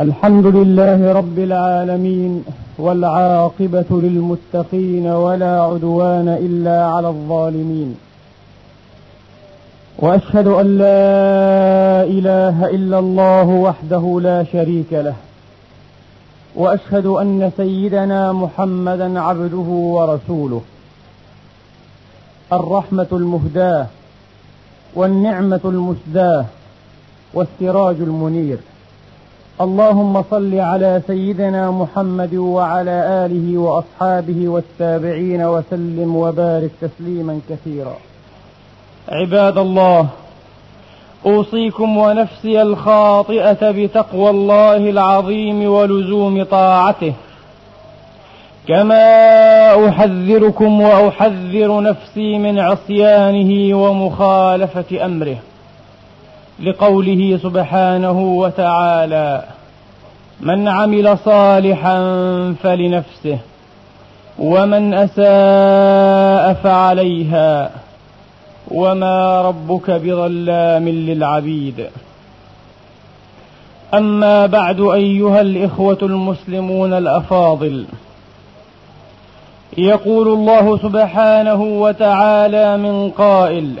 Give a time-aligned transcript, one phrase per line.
[0.00, 2.44] الحمد لله رب العالمين
[2.78, 7.96] والعاقبة للمتقين ولا عدوان إلا على الظالمين.
[9.98, 15.14] وأشهد أن لا إله إلا الله وحده لا شريك له.
[16.54, 20.62] وأشهد أن سيدنا محمدا عبده ورسوله.
[22.52, 23.86] الرحمة المهداة
[24.94, 26.44] والنعمة المسداة
[27.34, 28.58] والسراج المنير.
[29.62, 37.96] اللهم صل على سيدنا محمد وعلى آله وأصحابه والتابعين وسلم وبارك تسليما كثيرا.
[39.08, 40.06] عباد الله
[41.26, 47.12] أوصيكم ونفسي الخاطئة بتقوى الله العظيم ولزوم طاعته.
[48.68, 55.36] كما أحذركم وأحذر نفسي من عصيانه ومخالفة أمره.
[56.62, 59.42] لقوله سبحانه وتعالى
[60.42, 61.98] من عمل صالحا
[62.62, 63.38] فلنفسه
[64.38, 67.70] ومن أساء فعليها
[68.70, 71.86] وما ربك بظلام للعبيد.
[73.94, 77.86] أما بعد أيها الإخوة المسلمون الأفاضل
[79.78, 83.74] يقول الله سبحانه وتعالى من قائل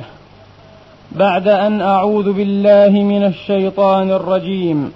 [1.12, 4.92] بعد أن أعوذ بالله من الشيطان الرجيم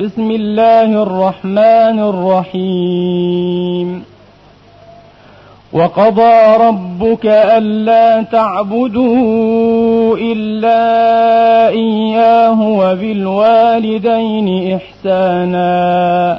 [0.00, 4.04] بسم الله الرحمن الرحيم.
[5.72, 10.78] وقضى ربك ألا تعبدوا إلا
[11.68, 16.38] إياه وبالوالدين إحسانا.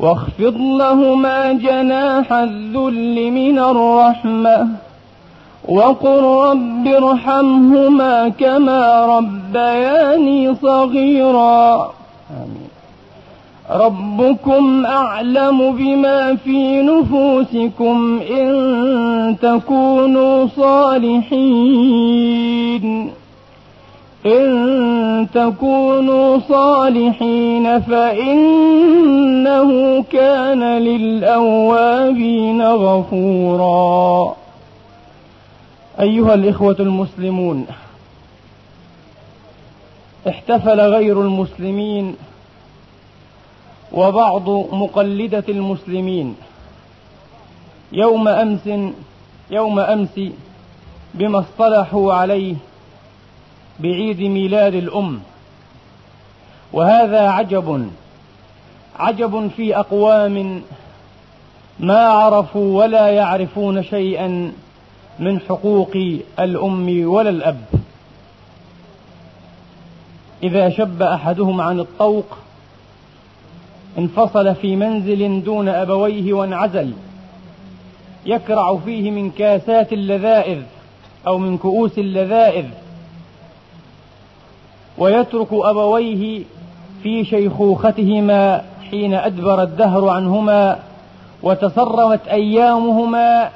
[0.00, 4.68] واخفض لهما جناح الذل من الرحمة
[5.68, 11.74] وقل رب ارحمهما كما ربياني صغيرا.
[12.30, 12.66] آمين.
[13.70, 21.26] ربكم أعلم بما في نفوسكم إن تكونوا صالحين.
[24.26, 29.70] إن تكونوا صالحين فإنه
[30.02, 34.36] كان للأوابين غفورا.
[36.00, 37.66] أيها الإخوة المسلمون
[40.28, 42.16] احتفل غير المسلمين
[43.92, 46.36] وبعض مقلدة المسلمين
[47.92, 48.70] يوم أمس
[49.50, 50.20] يوم أمس
[51.14, 52.54] بما اصطلحوا عليه
[53.80, 55.20] بعيد ميلاد الأم.
[56.72, 57.90] وهذا عجب
[58.98, 60.62] عجب في أقوام
[61.80, 64.52] ما عرفوا ولا يعرفون شيئا
[65.18, 65.96] من حقوق
[66.40, 67.64] الأم ولا الأب.
[70.42, 72.38] إذا شب أحدهم عن الطوق
[73.98, 76.92] انفصل في منزل دون أبويه وانعزل.
[78.26, 80.62] يكرع فيه من كاسات اللذائذ
[81.26, 82.64] أو من كؤوس اللذائذ.
[84.98, 86.42] ويترك أبويه
[87.02, 90.78] في شيخوختهما حين أدبر الدهر عنهما
[91.42, 93.50] وتصرمت أيامهما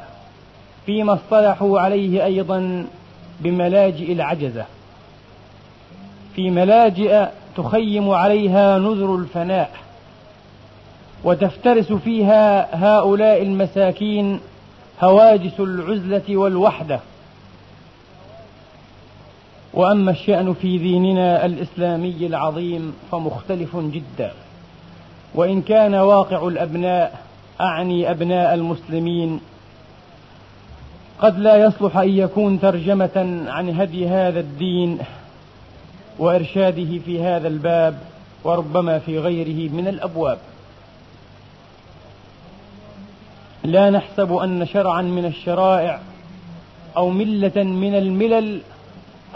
[0.87, 2.87] فيما اصطلحوا عليه أيضا
[3.41, 4.65] بملاجئ العجزة.
[6.35, 7.27] في ملاجئ
[7.57, 9.71] تخيم عليها نذر الفناء
[11.25, 14.41] وتفترس فيها هؤلاء المساكين
[15.03, 17.01] هواجس العزلة والوحدة.
[19.75, 24.33] وأما الشأن في ديننا الإسلامي العظيم فمختلف جدا.
[25.35, 27.23] وإن كان واقع الأبناء
[27.61, 29.41] أعني أبناء المسلمين
[31.19, 34.99] قد لا يصلح أن يكون ترجمة عن هدي هذا الدين
[36.19, 37.99] وإرشاده في هذا الباب
[38.45, 40.39] وربما في غيره من الأبواب.
[43.65, 46.01] لا نحسب أن شرعا من الشرائع
[46.97, 48.61] أو ملة من الملل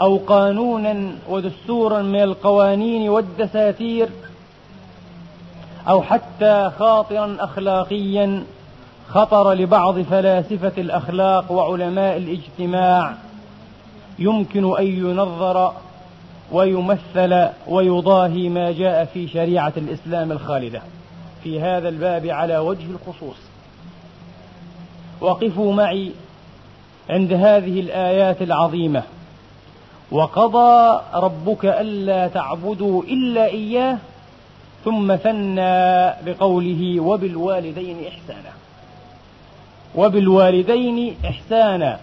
[0.01, 4.09] أو قانونا ودستورا من القوانين والدساتير
[5.87, 8.43] أو حتى خاطرا أخلاقيا
[9.09, 13.13] خطر لبعض فلاسفة الأخلاق وعلماء الاجتماع.
[14.19, 15.73] يمكن أن ينظر
[16.51, 20.81] ويمثل ويضاهي ما جاء في شريعة الإسلام الخالدة.
[21.43, 23.37] في هذا الباب على وجه الخصوص.
[25.21, 26.11] وقفوا معي
[27.09, 29.03] عند هذه الآيات العظيمة.
[30.11, 33.97] وقضى ربك ألا تعبدوا إلا إياه
[34.85, 38.51] ثم ثنى بقوله وبالوالدين إحسانا.
[39.95, 41.97] وبالوالدين إحسانا.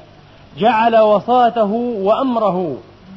[0.58, 1.72] جعل وصاته
[2.02, 2.76] وأمره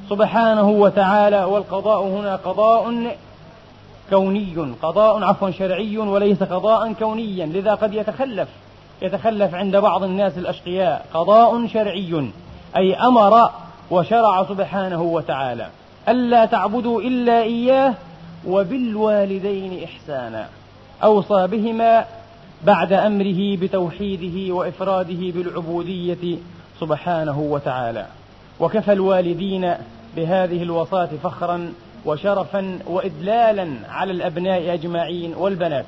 [0.10, 3.16] سبحانه وتعالى والقضاء هنا قضاء
[4.10, 8.48] كوني قضاء عفوا شرعي وليس قضاء كونيا لذا قد يتخلف
[9.02, 11.06] يتخلف عند بعض الناس الأشقياء.
[11.14, 12.30] قضاء شرعي
[12.78, 13.50] أي أمر
[13.92, 15.68] وشرع سبحانه وتعالى
[16.10, 17.94] ألا تعبدوا إلا إياه
[18.48, 20.48] وبالوالدين إحسانا.
[21.04, 22.06] أوصى بهما
[22.64, 26.38] بعد أمره بتوحيده وإفراده بالعبودية
[26.80, 28.06] سبحانه وتعالى.
[28.60, 29.74] وكفى الوالدين
[30.16, 31.74] بهذه الوصاة فخرا
[32.06, 35.86] وشرفا وإدلالا على الأبناء أجمعين والبنات.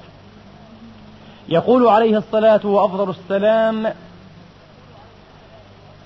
[1.49, 3.93] يقول عليه الصلاة وأفضل السلام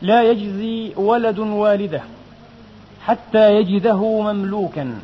[0.01, 2.01] لا يجزي ولد والده
[3.06, 5.00] حتى يجده مملوكا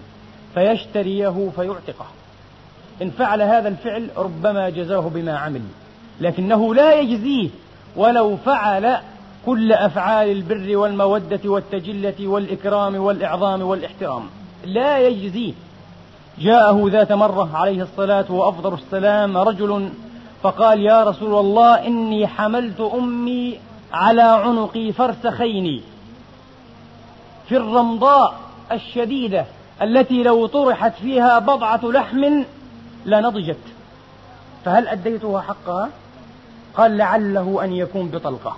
[0.53, 2.05] فيشتريه فيعتقه.
[3.01, 5.61] إن فعل هذا الفعل ربما جزاه بما عمل
[6.21, 7.49] لكنه لا يجزيه
[7.95, 8.97] ولو فعل
[9.45, 14.23] كل أفعال البر والمودة والتجلة والإكرام والإعظام والإحترام.
[14.65, 15.53] لا يجزيه.
[16.39, 19.89] جاءه ذات مرة عليه الصلاة وأفضل السلام رجل
[20.43, 23.59] فقال يا رسول الله إني حملت أمي
[23.93, 25.83] على عنقي فرسخين
[27.49, 28.39] في الرمضاء
[28.71, 29.45] الشديدة
[29.81, 32.43] التي لو طرحت فيها بضعة لحم
[33.05, 33.57] لنضجت.
[34.65, 35.89] فهل أديتها حقها؟
[36.77, 38.57] قال لعله أن يكون بطلقة.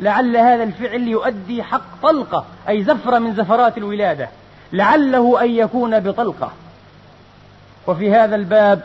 [0.00, 4.28] لعل هذا الفعل يؤدي حق طلقة أي زفرة من زفرات الولادة.
[4.72, 6.52] لعله أن يكون بطلقة.
[7.86, 8.82] وفي هذا الباب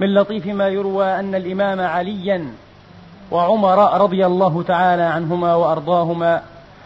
[0.00, 2.52] من لطيف ما يروى أن الإمام عليا
[3.30, 6.42] وعمر رضي الله تعالى عنهما وأرضاهما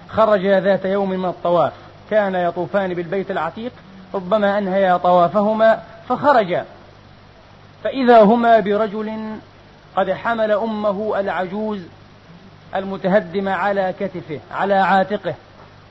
[0.08, 1.72] خرج ذات يوم من الطواف.
[2.10, 3.72] كان يطوفان بالبيت العتيق
[4.14, 6.58] ربما أنهيا طوافهما فخرج.
[7.84, 9.36] فإذا هما برجل
[9.96, 11.80] قد حمل أمه العجوز
[12.74, 15.34] المتهدمة على كتفه على عاتقه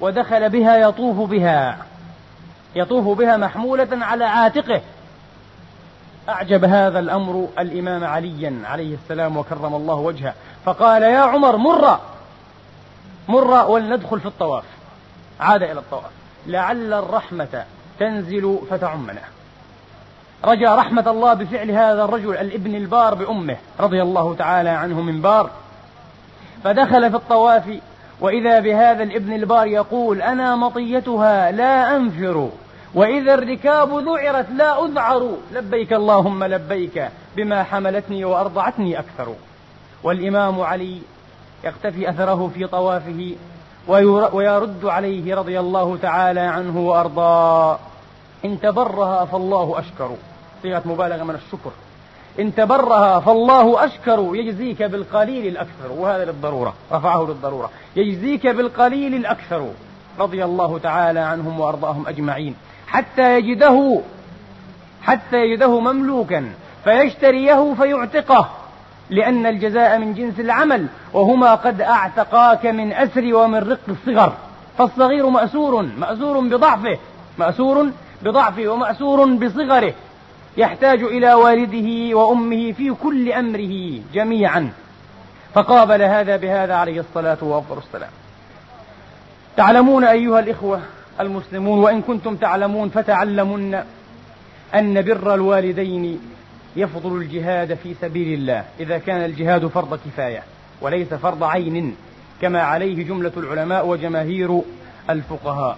[0.02, 1.78] ودخل بها يطوف بها
[2.76, 4.82] يطوف بها محمولة على عاتقه.
[6.30, 10.34] أعجب هذا الأمر الإمام عليا عليه السلام وكرم الله وجهه.
[10.66, 12.00] فقال يا عمر مر.
[13.28, 14.64] مر ولندخل في الطواف.
[15.40, 16.12] عاد إلى الطواف.
[16.48, 17.64] لعل الرحمة
[18.00, 19.22] تنزل فتعمنا.
[20.46, 25.50] رجا رحمة الله بفعل هذا الرجل الابن البار بأمه رضي الله تعالى عنه من بار.
[26.64, 27.80] فدخل في الطواف.
[28.20, 32.50] وإذا بهذا الابن البار يقول أنا مطيتها لا أنفر.
[32.96, 35.38] وإذا الركاب ذعرت لا أذعر.
[35.52, 39.34] لبيك اللهم لبيك بما حملتني وأرضعتني أكثر.
[40.04, 40.98] والإمام علي
[41.64, 43.36] يقتفي أثره في طوافه
[44.34, 47.80] ويرد عليه رضي الله تعالى عنه وأرضاه.
[48.46, 50.16] إن تبرها فالله أشكر.
[50.64, 51.72] صيغة مبالغة من الشكر.
[52.40, 54.30] إن تبرها فالله أشكر.
[54.34, 55.92] يجزيك بالقليل الأكثر.
[55.98, 56.74] وهذا للضرورة.
[56.92, 57.70] رفعه للضرورة.
[57.96, 59.68] يجزيك بالقليل الأكثر.
[60.20, 62.56] رضي الله تعالى عنهم وأرضاهم أجمعين.
[62.94, 64.02] حتى يجده
[65.04, 66.50] حتى يجده مملوكا
[66.84, 68.50] فيشتريه فيعتقه
[69.10, 74.34] لأن الجزاء من جنس العمل وهما قد أعتقاك من أسر ومن رق الصغر.
[74.78, 76.98] فالصغير مأسور مأسور بضعفه
[77.38, 77.90] مأسور
[78.22, 79.94] بضعفه ومأسور بصغره.
[80.58, 84.72] يحتاج إلى والده وأمه في كل أمره جميعا.
[85.54, 88.12] فقابل هذا بهذا عليه الصلاة والسلام.
[89.58, 90.82] تعلمون أيها الإخوة
[91.20, 93.84] المسلمون وإن كنتم تعلمون فتعلمن
[94.76, 96.20] أن بر الوالدين
[96.76, 100.44] يفضل الجهاد في سبيل الله إذا كان الجهاد فرض كفاية
[100.82, 101.96] وليس فرض عين
[102.42, 104.62] كما عليه جملة العلماء وجماهير
[105.10, 105.78] الفقهاء.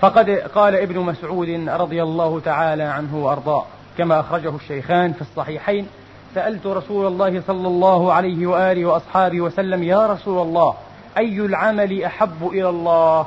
[0.00, 3.64] فقد قال ابن مسعود رضي الله تعالى عنه وأرضاه
[3.98, 5.86] كما أخرجه الشيخان في الصحيحين
[6.34, 10.74] سألت رسول الله صلى الله عليه وآله وأصحابه وسلم يا رسول الله
[11.18, 13.26] أي العمل أحب إلى الله؟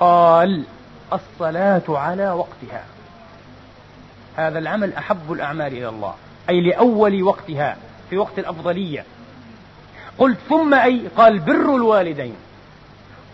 [0.00, 0.64] قال
[1.12, 2.84] الصلاة على وقتها.
[4.36, 6.14] هذا العمل أحب الأعمال إلى الله
[6.50, 7.76] أي لأول وقتها
[8.10, 9.04] في وقت الأفضلية.
[10.18, 12.34] قلت ثم أي قال بر الوالدين.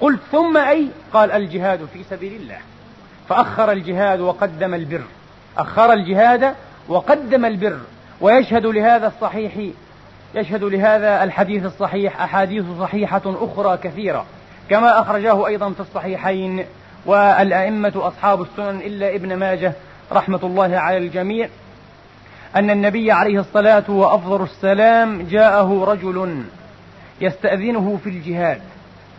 [0.00, 2.58] قلت ثم أي قال الجهاد في سبيل الله.
[3.28, 5.02] فأخر الجهاد وقدم البر.
[5.58, 6.54] أخر الجهاد
[6.88, 7.80] وقدم البر.
[8.20, 9.52] ويشهد لهذا الصحيح
[10.34, 14.26] يشهد لهذا الحديث الصحيح أحاديث صحيحة أخرى كثيرة.
[14.70, 16.64] كما أخرجاه أيضا في الصحيحين
[17.06, 19.72] والأئمة أصحاب السنن إلا ابن ماجه
[20.12, 21.48] رحمة الله على الجميع
[22.56, 26.44] أن النبي عليه الصلاة وأفضل السلام جاءه رجل
[27.20, 28.60] يستأذنه في الجهاد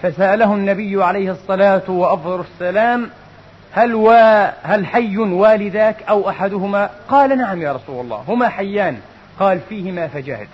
[0.02, 3.10] فسأله النبي عليه الصلاة وأفضل السلام
[3.72, 4.12] هل و...
[4.64, 8.98] هل حي والداك أو أحدهما؟ قال نعم يا رسول الله هما حيان
[9.40, 10.48] قال فيهما فجاهد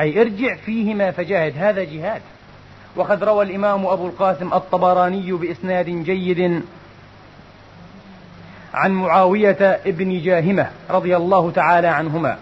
[0.00, 2.22] أي ارجع فيهما فجاهد هذا جهاد.
[2.96, 6.62] وقد روى الإمام أبو القاسم الطبراني بإسناد جيد
[8.74, 12.36] عن معاوية ابن جاهمة رضي الله تعالى عنهما.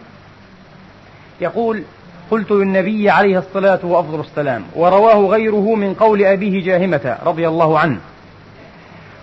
[1.41, 1.83] يقول
[2.31, 7.99] قلت للنبي عليه الصلاة وأفضل السلام ورواه غيره من قول أبيه جاهمة رضي الله عنه.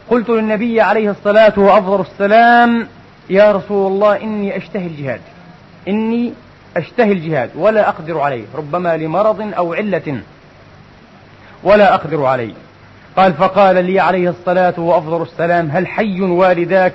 [0.10, 2.88] قلت للنبي عليه الصلاة وأفضل السلام
[3.30, 5.22] يا رسول الله إني أشتهي الجهاد.
[5.88, 6.34] إني
[6.78, 10.22] أشتهي الجهاد ولا أقدر عليه ربما لمرض أو علة.
[11.64, 12.54] ولا أقدر عليه.
[13.18, 16.94] قال فقال لي عليه الصلاة وأفضل السلام هل حي والداك؟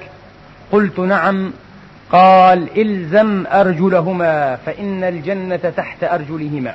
[0.73, 1.53] قلت نعم.
[2.13, 6.75] قال إلزم أرجلهما فإن الجنة تحت أرجلهما.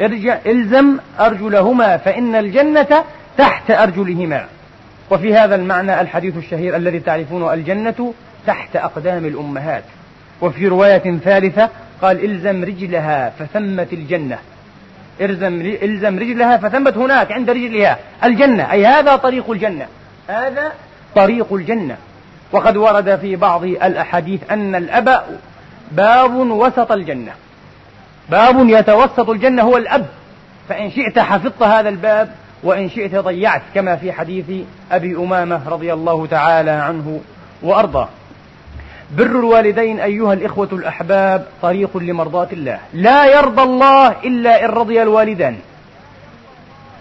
[0.00, 3.04] ارجع إلزم أرجلهما فإن الجنة
[3.38, 4.44] تحت أرجلهما.
[5.10, 8.14] وفي هذا المعنى الحديث الشهير الذي تعرفونه الجنة
[8.46, 9.84] تحت أقدام الأمهات.
[10.40, 11.68] وفي رواية ثالثة
[12.02, 14.38] قال إلزم رجلها فثمت الجنة.
[15.20, 17.98] الزم الزم رجلها فثمت هناك عند رجلها.
[18.24, 18.72] الجنة.
[18.72, 19.86] أي هذا طريق الجنة.
[20.28, 20.72] هذا
[21.14, 21.96] طريق الجنة.
[22.52, 25.22] وقد ورد في بعض الأحاديث أن الأب
[25.92, 27.32] باب وسط الجنة.
[28.30, 30.06] باب يتوسط الجنة هو الأب.
[30.68, 32.30] فإن شئت حفظت هذا الباب
[32.62, 34.46] وإن شئت ضيعت كما في حديث
[34.92, 37.20] أبي أمامة رضي الله تعالى عنه
[37.62, 38.08] وأرضاه.
[39.10, 42.78] بر الوالدين أيها الإخوة الأحباب طريق لمرضاة الله.
[42.94, 45.56] لا يرضى الله إلا إن رضي الوالدان.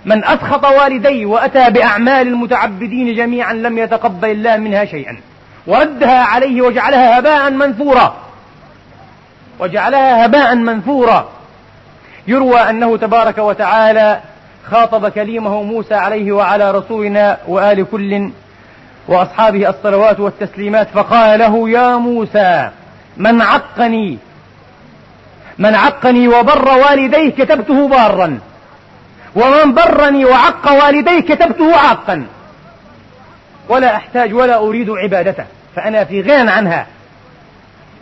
[0.05, 5.17] من أسخط والديه وأتى بأعمال المتعبدين جميعا لم يتقبل الله منها شيئا.
[5.67, 8.15] وردها عليه وجعلها هباء منثورا.
[9.59, 11.29] وجعلها هباء منثورا.
[12.27, 14.19] يروى أنه تبارك وتعالى
[14.71, 18.29] خاطب كليمه موسى عليه وعلى رسولنا وآل كل
[19.07, 22.69] وأصحابه الصلوات والتسليمات فقال له يا موسى
[23.17, 24.17] من عقني
[25.57, 28.39] من عقني وبر والديه كتبته بارا
[29.35, 32.25] ومن برني وعق والديه كتبته عاقا
[33.69, 35.45] ولا أحتاج ولا أريد عبادته
[35.75, 36.87] فأنا في غنى عنها.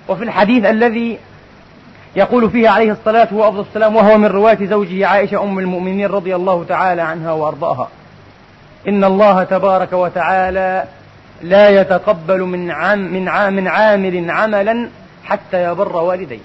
[0.07, 1.17] وفي الحديث الذي
[2.15, 7.01] يقول فيه عليه الصلاة والسلام وهو من رواية زوجه عائشة أم المؤمنين رضي الله تعالى
[7.01, 7.87] عنها وأرضاها.
[8.87, 10.85] إن الله تبارك وتعالى
[11.41, 14.89] لا يتقبل من عام من عام من عامل عملا
[15.23, 16.39] حتى يبر والديه.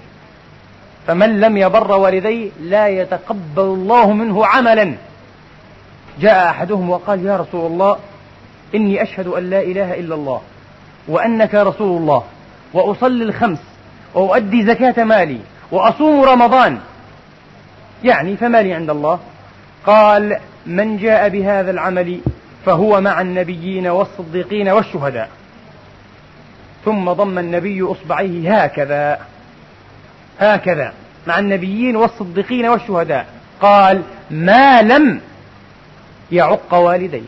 [1.07, 4.93] فمن لم يبر والديه لا يتقبل الله منه عملا.
[6.21, 7.97] جاء أحدهم وقال يا رسول الله
[8.75, 10.41] إني أشهد أن لا إله إلا الله
[11.07, 12.23] وأنك رسول الله
[12.73, 13.59] وأصلي الخمس
[14.13, 15.39] وأؤدي زكاة مالي
[15.71, 16.79] وأصوم رمضان.
[18.03, 19.19] يعني فما لي عند الله؟
[19.85, 22.19] قال من جاء بهذا العمل
[22.65, 25.29] فهو مع النبيين والصديقين والشهداء.
[26.85, 29.19] ثم ضم النبي إصبعيه هكذا
[30.39, 30.93] هكذا
[31.27, 33.25] مع النبيين والصديقين والشهداء.
[33.61, 34.01] قال
[34.31, 35.21] ما لم
[36.31, 37.21] يعق والديه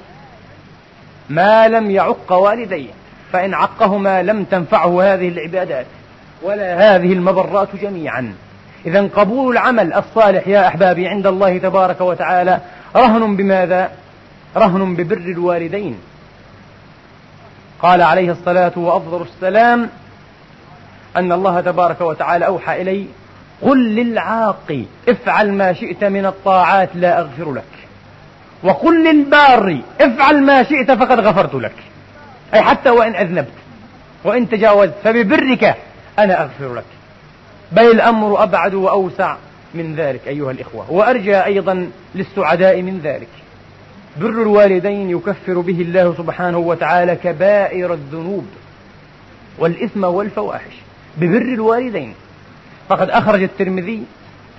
[1.30, 2.90] ما لم يعق والديه
[3.32, 5.86] فإن عقهما لم تنفعه هذه العبادات
[6.42, 8.34] ولا هذه المبرات جميعا.
[8.86, 12.60] إذا قبول العمل الصالح يا أحبابي عند الله تبارك وتعالى
[12.96, 13.92] رهن بماذا؟
[14.57, 15.98] رهن ببر الوالدين.
[17.81, 19.89] قال عليه الصلاة وأفضل السلام
[21.15, 23.05] أن الله تبارك وتعالى أوحى إلي
[23.62, 27.63] قل للعاق افعل ما شئت من الطاعات لا أغفر لك.
[28.63, 31.75] وقل للبار افعل ما شئت فقد غفرت لك.
[32.53, 33.53] أي حتى وإن أذنبت
[34.24, 35.75] وإن تجاوزت فببرك
[36.19, 36.83] أنا أغفر لك.
[37.72, 39.36] بل الأمر أبعد وأوسع
[39.74, 43.43] من ذلك أيها الإخوة وأرجى أيضا للسعداء من ذلك.
[44.22, 48.46] بر الوالدين يكفر به الله سبحانه وتعالى كبائر الذنوب
[49.60, 50.74] والإثم والفواحش.
[51.17, 52.13] ببر الوالدين.
[52.89, 54.03] فقد أخرج الترمذي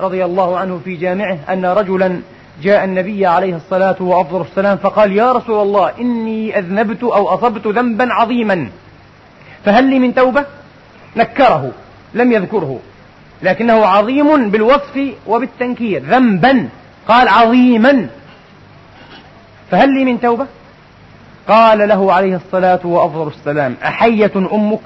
[0.00, 2.20] رضي الله عنه في جامعه أن رجلا
[2.62, 8.12] جاء النبي عليه الصلاة وأفضل السلام فقال يا رسول الله إني أذنبت أو أصبت ذنبا
[8.12, 8.68] عظيما.
[9.64, 10.44] فهل لي من توبة؟
[11.16, 11.73] نكره
[12.14, 12.80] لم يذكره.
[13.42, 16.02] لكنه عظيم بالوصف وبالتنكير.
[16.02, 16.68] ذنبا.
[17.08, 18.08] قال عظيما.
[19.75, 20.47] فهل لي من توبة؟
[21.49, 24.81] قال له عليه الصلاة وأفضل السلام أحية أمك؟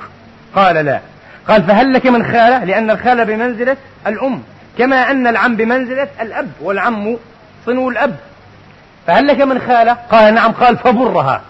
[0.54, 1.00] قال لا.
[1.48, 3.76] قال فهل لك من خالة؟ لأن الخالة بمنزلة
[4.06, 4.42] الأم
[4.78, 7.16] كما أن العم بمنزلة الأب والعم
[7.66, 8.16] صنو الأب.
[9.06, 11.42] فهل لك من خالة؟ قال نعم قال فبرها.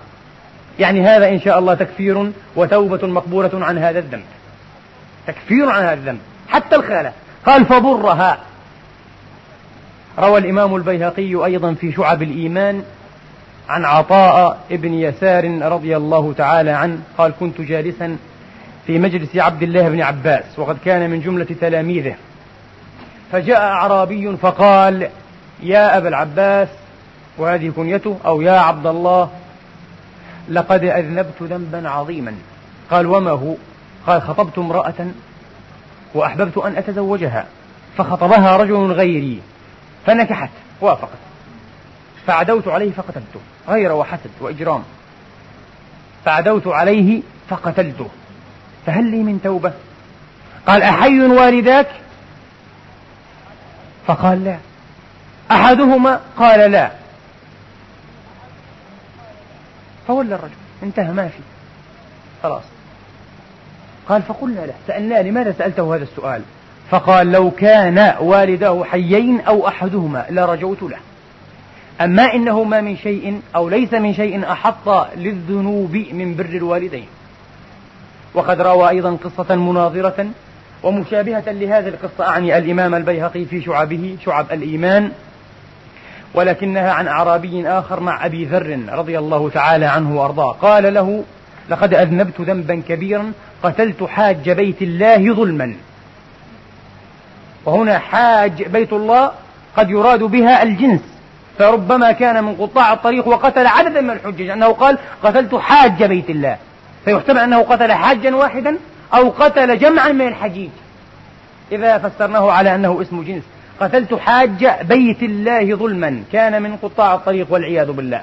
[0.79, 4.25] يعني هذا إن شاء الله تكفير وتوبة مقبولة عن هذا الذنب.
[5.27, 7.13] تكفير عن هذا الذنب حتى الخالة.
[7.47, 8.39] قال فبرها.
[10.19, 12.85] روى الإمام البيهقي أيضا في شعب الإيمان
[13.69, 18.17] عن عطاء ابن يسار رضي الله تعالى عنه قال كنت جالسا
[18.87, 22.15] في مجلس عبد الله بن عباس وقد كان من جملة تلاميذه.
[23.33, 25.09] فجاء أعرابي فقال
[25.63, 26.69] يا أبا العباس
[27.39, 29.31] وهذه كنيته أو يا عبد الله
[30.49, 32.35] لقد أذنبت ذنبا عظيما.
[32.91, 33.55] قال وما هو؟
[34.07, 35.07] قال خطبت امرأة
[36.15, 37.47] وأحببت أن أتزوجها
[37.97, 39.41] فخطبها رجل غيري
[40.07, 41.28] فنكحت وافقت.
[42.29, 44.83] فعدوت عليه فقتلته غير وحسد وإجرام.
[46.25, 48.09] فعدوت عليه فقتلته.
[48.87, 49.73] فهل لي من توبة؟
[50.67, 51.87] قال أحي والداك؟
[54.07, 54.59] فقال لا.
[55.51, 56.91] أحدهما قال لا.
[60.09, 61.41] فولى الرجل انتهى ما في.
[62.43, 62.63] خلاص.
[64.09, 66.43] قال فقلنا له سألناه لماذا سألته هذا السؤال؟
[66.91, 70.99] فقال لو كان والداه حيين أو أحدهما لرجوت له.
[72.01, 77.07] أما إنه ما من شيء أو ليس من شيء أحط للذنوب من بر الوالدين.
[78.35, 80.27] وقد روى أيضا قصة مناظرة
[80.83, 85.11] ومشابهة لهذه القصة أعني الإمام البيهقي في شعبه شعب الإيمان
[86.35, 90.53] ولكنها عن أعرابي آخر مع أبي ذر رضي الله تعالى عنه وأرضاه.
[90.53, 91.25] قال له
[91.71, 95.75] لقد أذنبت ذنبا كبيرا قتلت حاج بيت الله ظلما.
[97.65, 99.31] وهنا حاج بيت الله
[99.77, 101.01] قد يراد بها الجنس.
[101.59, 106.57] فربما كان من قطاع الطريق وقتل عددا من الحجج أنه قال قتلت حاج بيت الله.
[107.05, 108.77] فيحتمل أنه قتل حاجا واحدا
[109.15, 110.71] أو قتل جمعا من الحجيج.
[111.73, 113.43] إذا فسرناه على أنه اسم جنس.
[113.81, 118.21] قتلت حاج بيت الله ظلما كان من قطاع الطريق والعياذ بالله.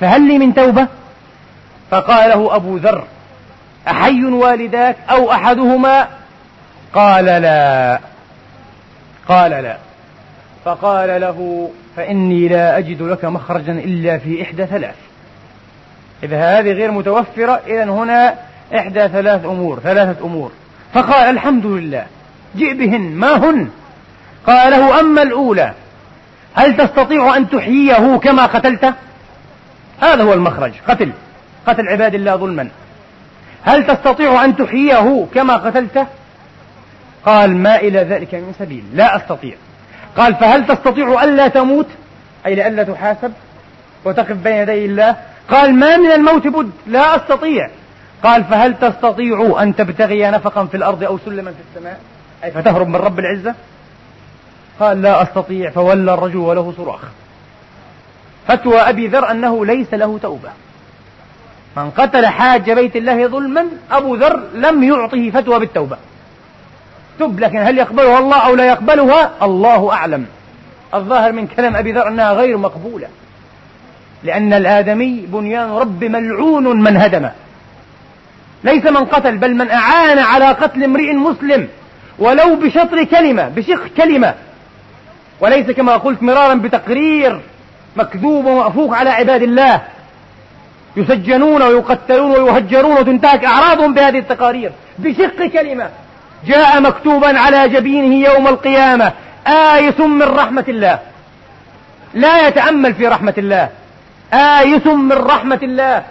[0.00, 0.86] فهل لي من توبة؟
[1.90, 3.04] فقال له أبو ذر
[3.88, 6.08] أحي والداك أو أحدهما؟
[6.94, 8.00] قال لا.
[9.28, 9.76] قال لا.
[10.64, 14.94] فقال له فإني لا أجد لك مخرجا إلا في إحدى ثلاث.
[16.22, 18.34] إذا هذه غير متوفرة إذا هنا
[18.74, 20.52] إحدى ثلاث أمور ثلاثة أمور.
[20.94, 22.06] فقال الحمد لله
[22.56, 23.68] جئ بهن ما هن؟
[24.46, 25.74] قال له أما الأولى
[26.54, 28.94] هل تستطيع أن تحييه كما قتلته؟
[30.00, 31.12] هذا هو المخرج قتل
[31.66, 32.68] قتل عباد الله ظلما.
[33.64, 36.06] هل تستطيع أن تحييه كما قتلته؟
[37.26, 39.54] قال ما إلى ذلك من سبيل لا أستطيع.
[40.16, 41.86] قال فهل تستطيع ألا تموت؟
[42.46, 43.32] أي لألا تحاسب
[44.04, 45.16] وتقف بين يدي الله.
[45.50, 47.70] قال ما من الموت بد لا أستطيع.
[48.24, 52.00] قال فهل تستطيع أن تبتغي نفقا في الأرض أو سلما في السماء؟
[52.44, 53.54] أي فتهرب من رب العزة؟
[54.80, 57.00] قال لا أستطيع فولى الرجل وله صراخ.
[58.48, 60.48] فتوى أبي ذر أنه ليس له توبة.
[61.76, 65.96] من قتل حاج بيت الله ظلما أبو ذر لم يعطه فتوى بالتوبة.
[67.20, 70.26] تب لكن هل يقبلها الله أو لا يقبلها؟ الله أعلم.
[70.94, 73.06] الظاهر من كلام أبي ذر أنها غير مقبولة.
[74.24, 77.32] لأن الآدمي بنيان رب ملعون من هدمه.
[78.64, 81.68] ليس من قتل بل من أعان على قتل امرئ مسلم
[82.18, 84.34] ولو بشطر كلمة بشق كلمة.
[85.40, 87.40] وليس كما قلت مرارا بتقرير
[87.96, 89.80] مكذوب ومأفوق على عباد الله.
[90.96, 94.72] يسجنون ويقتلون ويهجرون وتنتهك أعراضهم بهذه التقارير.
[94.98, 95.90] بشق كلمة.
[96.46, 99.12] جاء مكتوبا على جبينه يوم القيامة
[99.46, 100.98] آيس من رحمة الله.
[102.14, 103.68] لا يتأمل في رحمة الله.
[104.32, 106.02] آيس من رحمة الله.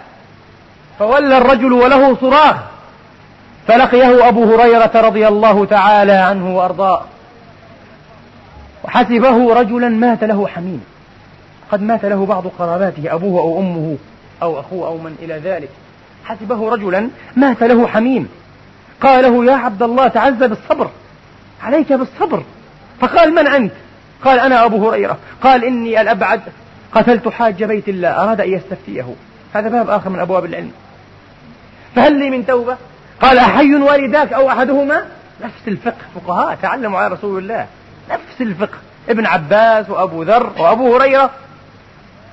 [0.98, 2.56] فولى الرجل وله صراخ.
[3.68, 7.04] فلقيه أبو هريرة رضي الله تعالى عنه وأرضاه.
[8.84, 10.84] وحسبه رجلا مات له حميم.
[11.72, 13.96] قد مات له بعض قراباته أبوه أو أمه
[14.42, 15.68] أو أخوه أو من إلى ذلك.
[16.24, 18.28] حسبه رجلا مات له حميم.
[19.00, 20.90] قال له يا عبد الله تعز بالصبر.
[21.62, 22.42] عليك بالصبر.
[23.00, 23.72] فقال من أنت؟
[24.24, 25.18] قال أنا أبو هريرة.
[25.42, 26.40] قال إني الأبعد.
[26.92, 28.08] قتلت حاج بيت الله.
[28.08, 29.14] أراد أن يستفتيه.
[29.54, 30.72] هذا باب آخر من أبواب العلم.
[31.96, 32.76] فهل لي من توبة؟
[33.20, 35.04] قال أحي والداك أو أحدهما؟
[35.44, 37.66] نفس الفقه فقهاء تعلموا على رسول الله.
[38.10, 38.78] نفس الفقه.
[39.08, 41.30] ابن عباس وأبو ذر وأبو هريرة.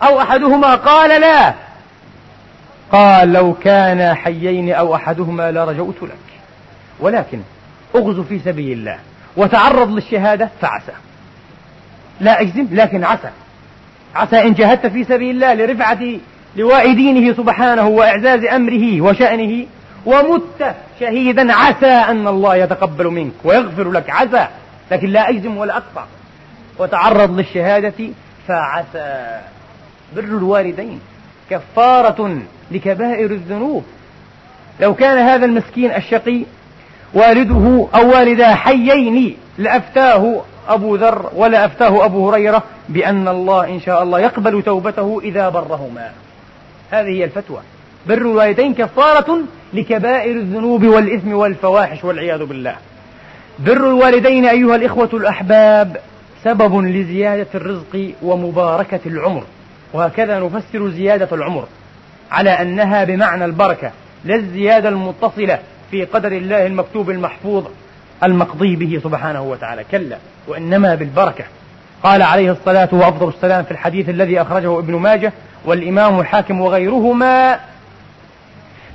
[0.03, 1.53] أو أحدهما؟ قال لا.
[2.91, 6.26] قال لو كان حيين أو أحدهما لرجوت لك.
[6.99, 7.39] ولكن
[7.95, 8.97] اغزو في سبيل الله
[9.37, 10.91] وتعرض للشهادة فعسى.
[12.21, 13.29] لا أجزم لكن عسى.
[14.15, 15.99] عسى إن جاهدت في سبيل الله لرفعة
[16.55, 19.65] لواء دينه سبحانه وإعزاز أمره وشأنه
[20.05, 24.09] ومت شهيدا عسى أن الله يتقبل منك ويغفر لك.
[24.09, 24.47] عسى
[24.91, 26.05] لكن لا أجزم ولا أقطع.
[26.79, 28.09] وتعرض للشهادة
[28.47, 29.39] فعسى.
[30.15, 30.99] بر الوالدين.
[31.49, 32.39] كفارة
[32.71, 33.85] لكبائر الذنوب.
[34.79, 36.43] لو كان هذا المسكين الشقي
[37.13, 44.03] والده أو والداه حيين لأفتاه أبو ذر ولا أفتاه أبو هريرة بأن الله إن شاء
[44.03, 46.11] الله يقبل توبته إذا برهما.
[46.91, 47.59] هذه هي الفتوى.
[48.07, 49.39] بر الوالدين كفارة
[49.73, 52.75] لكبائر الذنوب والإثم والفواحش والعياذ بالله.
[53.59, 55.97] بر الوالدين أيها الإخوة الأحباب
[56.43, 59.43] سبب لزيادة الرزق ومباركة العمر.
[59.93, 61.67] وهكذا نفسر زيادة العمر
[62.31, 63.91] على أنها بمعنى البركة
[64.25, 65.59] لا الزيادة المتصلة
[65.91, 67.65] في قدر الله المكتوب المحفوظ
[68.23, 69.83] المقضي به سبحانه وتعالى.
[69.91, 71.43] كلا وإنما بالبركة.
[72.03, 75.33] قال عليه الصلاة وأفضل السلام في الحديث الذي أخرجه ابن ماجه
[75.65, 77.59] والإمام الحاكم وغيرهما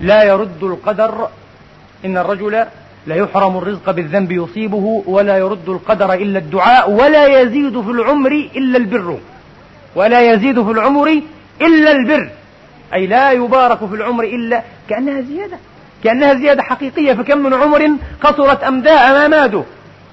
[0.00, 1.28] لا يرد القدر
[2.04, 2.64] إن الرجل
[3.06, 8.78] لا يحرم الرزق بالذنب يصيبه ولا يرد القدر إلا الدعاء ولا يزيد في العمر إلا
[8.78, 9.18] البر.
[9.94, 11.22] ولا يزيد في العمر
[11.60, 12.30] إلا البر.
[12.94, 15.56] أي لا يبارك في العمر إلا كأنها زيادة.
[16.04, 19.62] كأنها زيادة حقيقية فكم من عمر قصرت أمداء أماده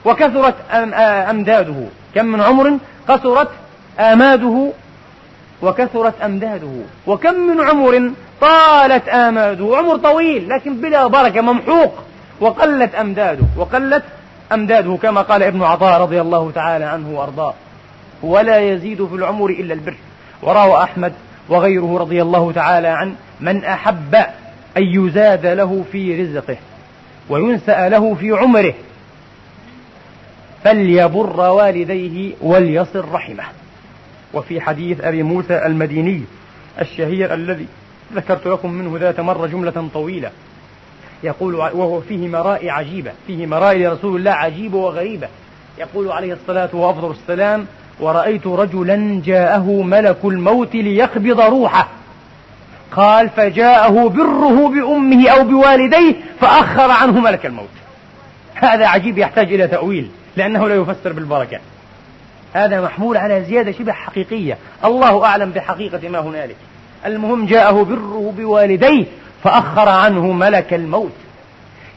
[0.06, 1.84] وكثرت أمداده.
[2.16, 3.50] كم من عمر قصرت
[4.00, 4.72] آماده
[5.62, 6.72] وكثرت أمداده.
[7.08, 9.78] وكم من عمر طالت آماده.
[9.78, 11.94] عمر طويل لكن بلا بركة ممحوق.
[12.40, 14.04] وقلت أمداده وقلت
[14.54, 17.54] أمداده كما قال ابن عطاء رضي الله تعالى عنه وأرضاه.
[18.24, 19.96] ولا يزيد في العمر إلا البر.
[20.44, 21.14] وروى أحمد
[21.50, 24.16] وغيره رضي الله تعالى عن من أحب
[24.78, 26.58] أن يزاد له في رزقه
[27.30, 28.74] وينسأ له في عمره.
[30.64, 33.44] فليبر والديه وليصل رحمه.
[34.34, 36.24] وفي حديث أبي موسى المديني
[36.82, 37.66] الشهير الذي
[38.14, 40.32] ذكرت لكم منه ذات مرة جملة طويلة.
[41.24, 45.28] يقول وهو فيه مرائي عجيبة فيه مرائي لرسول الله عجيبة وغريبة.
[45.78, 47.66] يقول عليه الصلاة وأفضل السلام
[48.00, 51.88] ورأيت رجلا جاءه ملك الموت ليقبض روحه.
[52.92, 57.70] قال فجاءه بره بأمه أو بوالديه فأخر عنه ملك الموت.
[58.56, 61.60] هذا عجيب يحتاج إلى تأويل لأنه لا يفسر بالبركة.
[62.54, 64.58] هذا محمول على زيادة شبه حقيقية.
[64.86, 66.56] الله أعلم بحقيقة ما هنالك.
[67.06, 69.06] المهم جاءه بره بوالديه
[69.44, 71.14] فأخر عنه ملك الموت.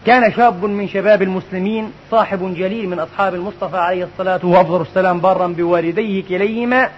[0.06, 5.46] كان شاب من شباب المسلمين صاحب جليل من أصحاب المصطفى عليه الصلاة وأفضل السلام بارا
[5.46, 6.88] بوالديه كليهما.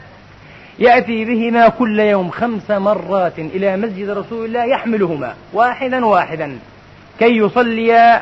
[0.79, 6.59] يأتي بهما كل يوم خمس مرات إلى مسجد رسول الله يحملهما واحدا واحدا.
[7.19, 8.21] كي يصلي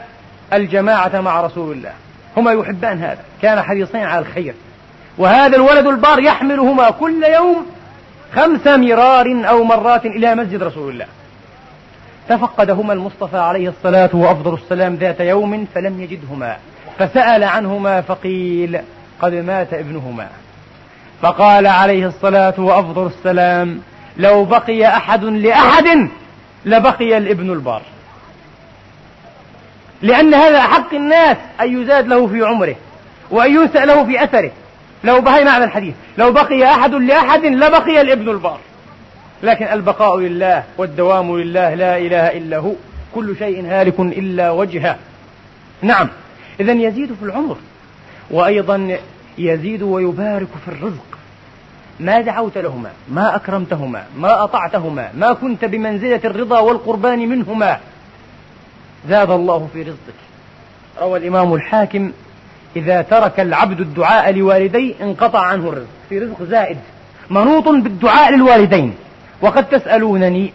[0.53, 1.93] الجماعة مع رسول الله.
[2.37, 3.21] هما يحبان هذا.
[3.43, 4.55] كان حريصين على الخير.
[5.19, 7.67] وهذا الولد البار يحملهما كل يوم
[8.35, 11.07] خمس مرار أو مرات إلى مسجد رسول الله.
[12.29, 16.57] تفقدهما المصطفى عليه الصلاة وأفضل السلام ذات يوم فلم يجدهما.
[16.99, 18.81] فسأل عنهما فقيل
[19.21, 20.29] قد مات ابنهما.
[21.23, 23.81] فقال عليه الصلاة وأفضل السلام
[24.17, 26.09] لو بقي أحد لأحد
[26.65, 27.83] لبقي الابن البار.
[30.03, 32.77] لأن هذا أحق الناس أن يزاد له في عمره
[33.31, 34.51] وأن ينسأ له في أثره.
[35.05, 38.59] لو بهي معنى الحديث لو بقي أحد لأحد لبقي الابن البار.
[39.43, 42.73] لكن البقاء لله والدوام لله لا إله إلا هو
[43.15, 44.97] كل شيء هالك إلا وجهه.
[45.83, 46.09] نعم
[46.61, 47.57] إذا يزيد في العمر.
[48.31, 48.97] وأيضا
[49.39, 51.19] يزيد ويبارك في الرزق.
[52.01, 57.79] ما دعوت لهما ما أكرمتهما ما أطعتهما ما كنت بمنزلة الرضا والقربان منهما.
[59.09, 60.21] زاد الله في رزقك.
[61.03, 62.13] روى الإمام الحاكم
[62.77, 65.89] إذا ترك العبد الدعاء لوالديه انقطع عنه الرزق.
[66.09, 66.79] في رزق زائد.
[67.31, 68.95] منوط بالدعاء للوالدين.
[69.41, 70.53] وقد تسألونني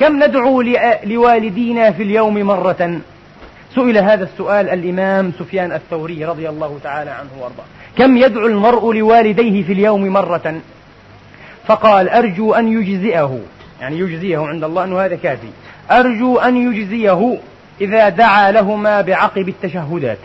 [0.00, 0.62] كم ندعو
[1.04, 3.00] لوالدينا في اليوم مرة؟
[3.74, 7.64] سئل هذا السؤال الإمام سفيان الثوري رضي الله تعالى عنه وأرضاه.
[7.98, 10.60] كم يدعو المرء لوالديه في اليوم مرة؟
[11.66, 13.40] فقال أرجو أن يجزئه.
[13.80, 15.48] يعني يجزيه عند الله أنه هذا كافي.
[15.90, 17.38] أرجو أن يجزيه
[17.80, 20.18] إذا دعا لهما بعقب التشهدات.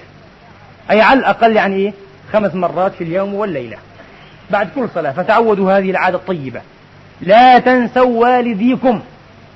[0.92, 1.94] أي على الأقل يعني إيه؟
[2.34, 3.78] خمس مرات في اليوم والليلة.
[4.52, 6.62] بعد كل صلاة فتعودوا هذه العادة الطيبة.
[7.22, 9.02] لا تنسوا والديكم.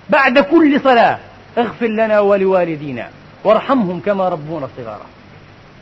[0.09, 1.17] بعد كل صلاة
[1.57, 3.07] اغفر لنا ولوالدينا.
[3.43, 5.05] وارحمهم كما ربونا صغارا.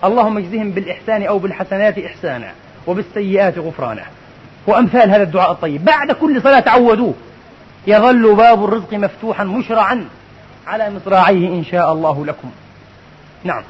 [0.03, 2.51] اللهم اجزهم بالإحسان أو بالحسنات إحسانا
[2.87, 4.03] وبالسيئات غفرانا.
[4.67, 5.85] وأمثال هذا الدعاء الطيب.
[5.85, 7.13] بعد كل صلاة تعودوه.
[7.87, 10.05] يظل باب الرزق مفتوحا مشرعا
[10.67, 12.51] على مصراعيه إن شاء الله لكم.
[13.43, 13.63] نعم.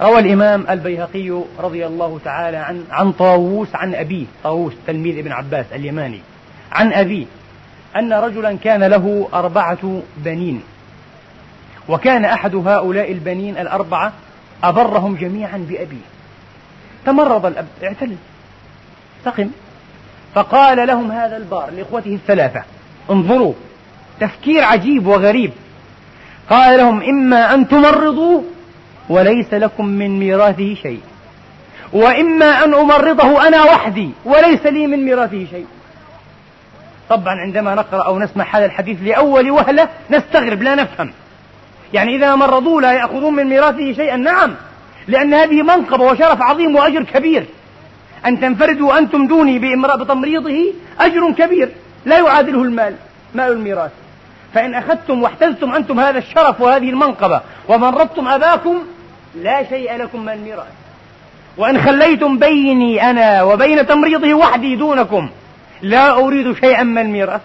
[0.00, 4.26] روى الإمام البيهقي رضي الله تعالى عن عن طاووس عن أبيه.
[4.44, 6.20] طاووس تلميذ ابن عباس اليماني.
[6.72, 7.26] عن أبيه.
[7.96, 10.62] أن رجلا كان له أربعة بنين.
[11.88, 14.12] وكان أحد هؤلاء البنين الأربعة
[14.64, 16.06] أبرهم جميعا بأبيه.
[17.06, 18.16] تمرض الأب اعتل.
[19.24, 19.50] سقم.
[20.34, 22.62] فقال لهم هذا البار لإخوته الثلاثة
[23.10, 23.52] انظروا
[24.20, 25.52] تفكير عجيب وغريب.
[26.50, 28.42] قال لهم إما أن تمرضوا
[29.08, 31.00] وليس لكم من ميراثه شيء
[31.92, 35.66] وإما أن أمرضه أنا وحدي وليس لي من ميراثه شيء.
[37.08, 41.12] طبعا عندما نقرأ أو نسمع هذا الحديث لأول وهلة نستغرب لا نفهم.
[41.92, 44.16] يعني إذا مرضوا لا يأخذون من ميراثه شيئا.
[44.16, 44.54] نعم
[45.08, 47.44] لأن هذه منقبة وشرف عظيم وأجر كبير.
[48.26, 51.68] أن تنفردوا أنتم دوني بتمريضه أجر كبير
[52.04, 52.94] لا يعادله المال
[53.34, 53.90] مال الميراث.
[54.54, 58.78] فإن أخذتم واحتزتم أنتم هذا الشرف وهذه المنقبة ومرضتم أباكم
[59.42, 60.72] لا شيء لكم من الميراث.
[61.56, 65.28] وإن خليتم بيني أنا وبين تمريضه وحدي دونكم
[65.82, 67.40] لا أريد شيئا من الميراث.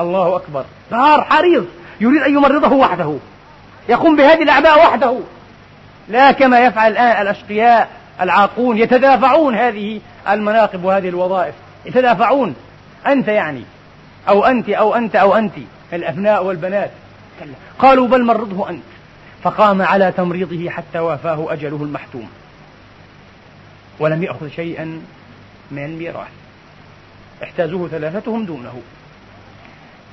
[0.00, 0.64] الله أكبر.
[0.90, 1.64] بار حريص
[2.00, 3.18] يريد أن يمرضه وحده.
[3.90, 5.18] يقوم بهذه الأعباء وحده.
[6.08, 7.88] لا كما يفعل الآن الأشقياء
[8.20, 11.54] العاقون يتدافعون هذه المناقب وهذه الوظائف.
[11.86, 12.54] يتدافعون.
[13.06, 13.64] أنت يعني.
[14.28, 15.52] أو أنت أو أنت أو أنت.
[15.92, 16.90] الأبناء والبنات.
[17.78, 18.82] قالوا بل مرضه أنت.
[19.42, 22.28] فقام على تمريضه حتى وافاه أجله المحتوم.
[23.98, 25.02] ولم يأخذ شيئا
[25.70, 26.28] من الميراث
[27.42, 28.80] احتاجوه ثلاثتهم دونه.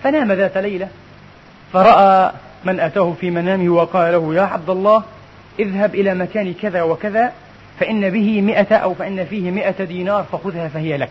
[0.04, 0.88] فنام ذات ليلة
[1.74, 2.32] فرأى
[2.64, 5.04] من أتاه في منامه وقال له يا عبد الله
[5.60, 7.32] اذهب إلى مكان كذا وكذا
[7.80, 11.10] فإن به مئة أو فإن فيه مئة دينار فخذها فهي لك.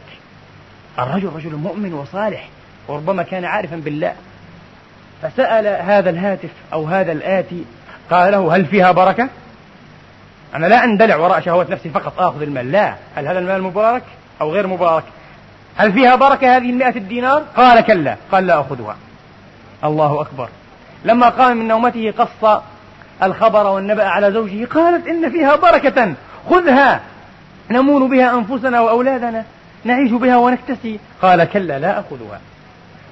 [0.98, 2.48] الرجل رجل مؤمن وصالح
[2.88, 4.12] وربما كان عارفا بالله.
[5.22, 7.64] فسأل هذا الهاتف أو هذا الآتي
[8.11, 9.28] قال له هل فيها بركة؟
[10.54, 12.72] أنا لا أندلع وراء شهوة نفسي فقط آخذ المال.
[12.72, 12.94] لا.
[13.16, 14.02] هل هذا المال مبارك
[14.40, 15.04] أو غير مبارك؟
[15.76, 18.16] هل فيها بركة هذه المئة الدينار؟ قال كلا.
[18.32, 18.96] قال لا أخذها.
[19.85, 20.48] الله أكبر.
[21.04, 22.61] لما قام من نومته قص
[23.22, 26.14] الخبر والنبأ على زوجه قالت إن فيها بركة
[26.50, 27.00] خذها
[27.70, 29.44] نمون بها أنفسنا وأولادنا
[29.85, 30.98] نعيش بها ونكتسي.
[31.22, 32.40] قال كلا لا أخذها.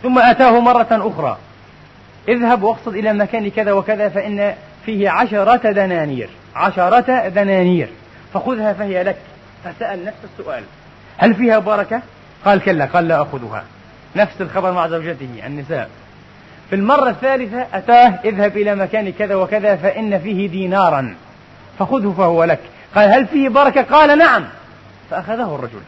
[0.02, 1.38] ثم أتاه مرة أخرى.
[2.28, 4.54] اذهب واقصد إلى مكان كذا وكذا فإن
[4.86, 6.28] فيه عشرة دنانير.
[6.54, 7.88] عشرة دنانير.
[8.34, 9.16] فخذها فهي لك.
[9.64, 10.62] فسأل نفس السؤال.
[11.18, 12.00] هل فيها بركة؟
[12.44, 13.64] قال كلا قال لا أخذها.
[14.16, 15.88] نفس الخبر مع زوجته النساء.
[16.74, 21.14] في المرة الثالثة أتاه اذهب إلى مكان كذا وكذا فإن فيه دينارا
[21.78, 22.58] فخذه فهو لك.
[22.94, 24.44] قال هل فيه بركة؟ قال نعم.
[25.10, 25.80] فأخذه الرجل.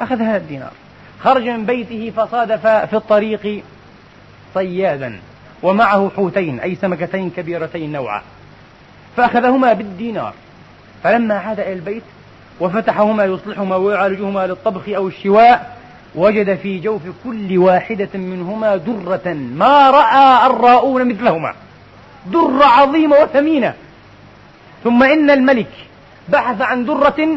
[0.00, 0.70] أخذ هذا الدينار.
[1.20, 3.62] خرج من بيته فصادف في الطريق
[4.54, 5.20] صيادا
[5.62, 8.22] ومعه حوتين أي سمكتين كبيرتين نوعا.
[9.16, 10.34] فأخذهما بالدينار.
[11.02, 12.04] فلما عاد إلى البيت
[12.60, 15.76] وفتحهما يصلحهما ويعالجهما للطبخ أو الشواء
[16.14, 21.54] وجد في جوف كل واحدة منهما درة ما رأى الراؤون مثلهما.
[22.26, 23.74] درة عظيمة وثمينة.
[24.84, 25.70] ثم إن الملك
[26.28, 27.28] بحث عن درة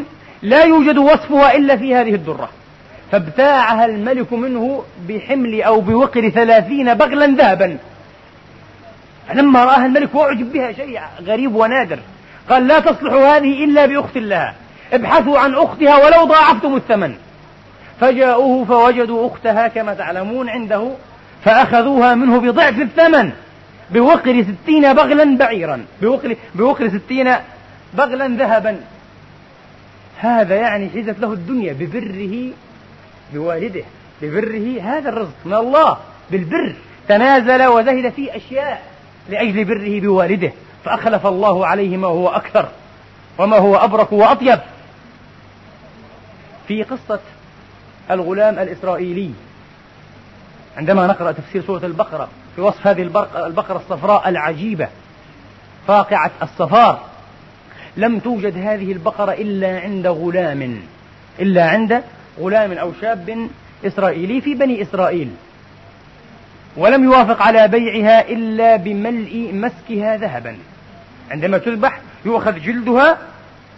[0.42, 2.48] لا يوجد وصفها إلا في هذه الدرة.
[3.12, 7.78] فابتاعها الملك منه بحمل أو بوقر ثلاثين بغلا ذهبا.
[9.28, 11.98] فلما رآها الملك وأعجب بها شيء غريب ونادر.
[12.50, 14.54] قال لا تصلح هذه إلا بأخت لها
[14.92, 17.14] ابحثوا عن أختها ولو ضاعفتم الثمن.
[18.00, 20.90] فجاءوه فوجدوا أختها كما تعلمون عنده
[21.44, 23.32] فأخذوها منه بضعف الثمن
[23.90, 27.34] بوقر ستين بغلا بعيرا بوقر, بوقر ستين
[27.94, 28.80] بغلا ذهبا.
[30.18, 32.52] هذا يعني حيزت له الدنيا ببره
[33.34, 33.84] بوالده
[34.22, 35.98] ببره هذا الرزق من الله
[36.30, 36.74] بالبر.
[37.08, 38.82] تنازل وزهد في أشياء
[39.28, 40.52] لأجل بره بوالده
[40.84, 42.68] فأخلف الله عليه ما هو أكثر
[43.38, 44.58] وما هو أبرك وأطيب.
[46.68, 47.20] في قصة
[48.10, 49.30] الغلام الإسرائيلي.
[50.76, 53.02] عندما نقرأ تفسير سورة البقرة في وصف هذه
[53.46, 54.88] البقرة الصفراء العجيبة
[55.86, 57.00] فاقعة الصفار
[57.96, 60.80] لم توجد هذه البقرة إلا عند غلام
[61.40, 62.02] إلا عند
[62.40, 63.48] غلام أو شاب
[63.86, 65.30] إسرائيلي في بني إسرائيل.
[66.76, 70.56] ولم يوافق على بيعها إلا بملء مسكها ذهبا.
[71.30, 73.18] عندما تذبح يؤخذ جلدها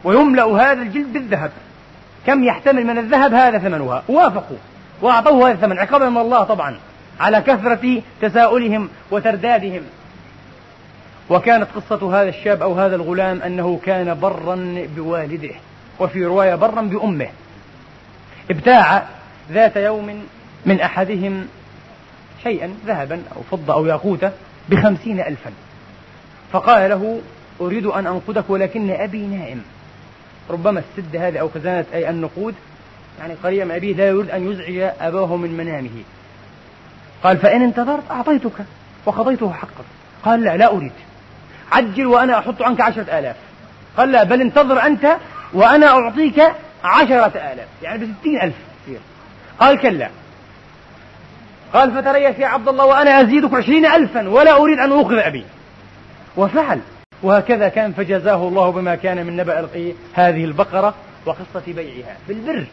[0.05, 1.51] ويملأ هذا الجلد بالذهب.
[2.27, 4.57] كم يحتمل من الذهب هذا ثمنها؟ وافقوا.
[5.03, 5.79] وأعطوه هذا الثمن.
[5.79, 6.79] عقابا من الله طبعا.
[7.21, 9.83] على كثرة تساؤلهم وتردادهم.
[11.31, 15.55] وكانت قصة هذا الشاب أو هذا الغلام أنه كان برا بوالده.
[16.01, 17.29] وفي رواية برا بأمه.
[18.51, 19.07] ابتاع
[19.53, 20.23] ذات يوم
[20.67, 21.47] من أحدهم
[22.43, 24.31] شيئا ذهبا أو فضة أو ياقوتة
[24.69, 25.51] بخمسين ألفا.
[26.53, 27.21] فقال له
[27.61, 29.63] أريد أن أنقذك ولكن أبي نائم.
[30.51, 32.55] ربما السد هذه أو خزانة أي النقود
[33.21, 36.03] يعني قرية من أبيه لا يريد أن يزعج أباه من منامه.
[37.25, 38.53] قال فإن انتظرت أعطيتك
[39.07, 39.85] وقضيته حقك.
[40.25, 40.93] قال لا لا أريد.
[41.73, 43.37] عجل وأنا أحط عنك عشرة آلاف.
[43.97, 45.17] قال لا بل انتظر أنت
[45.53, 46.43] وأنا أعطيك
[46.85, 47.69] عشرة آلاف.
[47.83, 48.55] يعني بستين ألف
[49.61, 50.09] قال كلا.
[51.73, 55.45] قال فتريث يا عبد الله وأنا أزيدك عشرين ألفا ولا أريد أن أوقظ أبي.
[56.37, 56.81] وفعل.
[57.23, 59.69] وهكذا كان فجزاه الله بما كان من نبأ
[60.15, 60.95] هذه البقرة
[61.27, 62.17] وقصة بيعها.
[62.29, 62.65] بالبر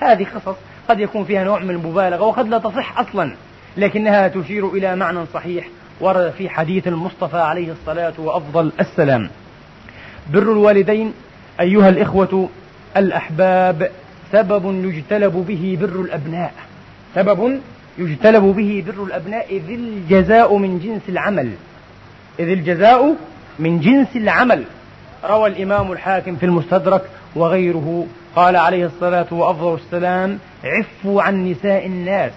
[0.00, 0.56] هذه قصص
[0.88, 3.32] قد يكون فيها نوع من المبالغة وقد لا تصح أصلا
[3.76, 5.68] لكنها تشير إلى معنى صحيح
[6.00, 9.30] ورد في حديث المصطفى عليه الصلاة وأفضل السلام.
[10.32, 11.14] بر الوالدين
[11.60, 12.48] أيها الإخوة
[12.96, 13.90] الأحباب
[14.32, 16.54] سبب يجتلب به بر الأبناء.
[17.14, 17.60] سبب
[17.98, 21.50] يجتلب به بر الأبناء إذ الجزاء من جنس العمل.
[22.38, 23.16] إذ الجزاء
[23.58, 24.64] من جنس العمل.
[25.24, 27.02] روى الإمام الحاكم في المستدرك
[27.34, 28.06] وغيره.
[28.36, 32.32] قال عليه الصلاة وأفضل السلام عفوا عن نساء الناس.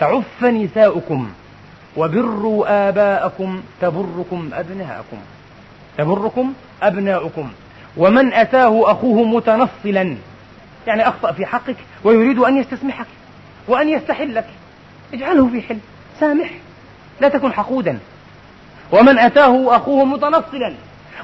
[0.00, 1.30] تعف نساؤكم
[1.96, 5.16] وبروا آباءكم تبركم أبناءكم.
[5.98, 7.50] تبركم أبناؤكم.
[7.96, 10.16] ومن أتاه أخوه متنصلا.
[10.86, 13.06] يعني أخطأ في حقك ويريد أن يستسمحك
[13.68, 14.46] وأن يستحلك.
[15.14, 15.78] اجعله في حل.
[16.20, 16.50] سامح.
[17.20, 17.98] لا تكن حقودا.
[18.94, 20.74] ومن أتاه أخوه متنصلا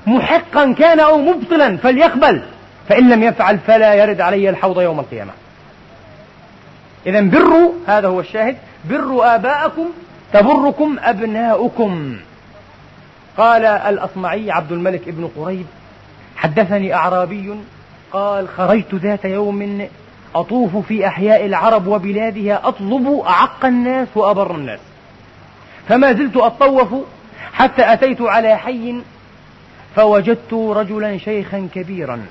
[0.06, 2.42] محقا كان أو مبطلا فليقبل
[2.88, 5.32] فإن لم يفعل فلا يرد علي الحوض يوم القيامة.
[7.06, 8.56] إذا بروا هذا هو الشاهد
[8.90, 9.86] بروا آباءكم
[10.32, 12.16] تبركم أبناؤكم.
[13.38, 15.66] قال الأصمعي عبد الملك ابن قريب
[16.36, 17.54] حدثني أعرابي
[18.12, 19.88] قال خرجت ذات يوم
[20.34, 24.80] أطوف في أحياء العرب وبلادها أطلب أعق الناس وأبر الناس.
[25.88, 26.94] فما زلت أطوف
[27.52, 28.94] حتى أتيت على حي
[29.96, 32.26] فوجدت رجلا شيخا كبيرا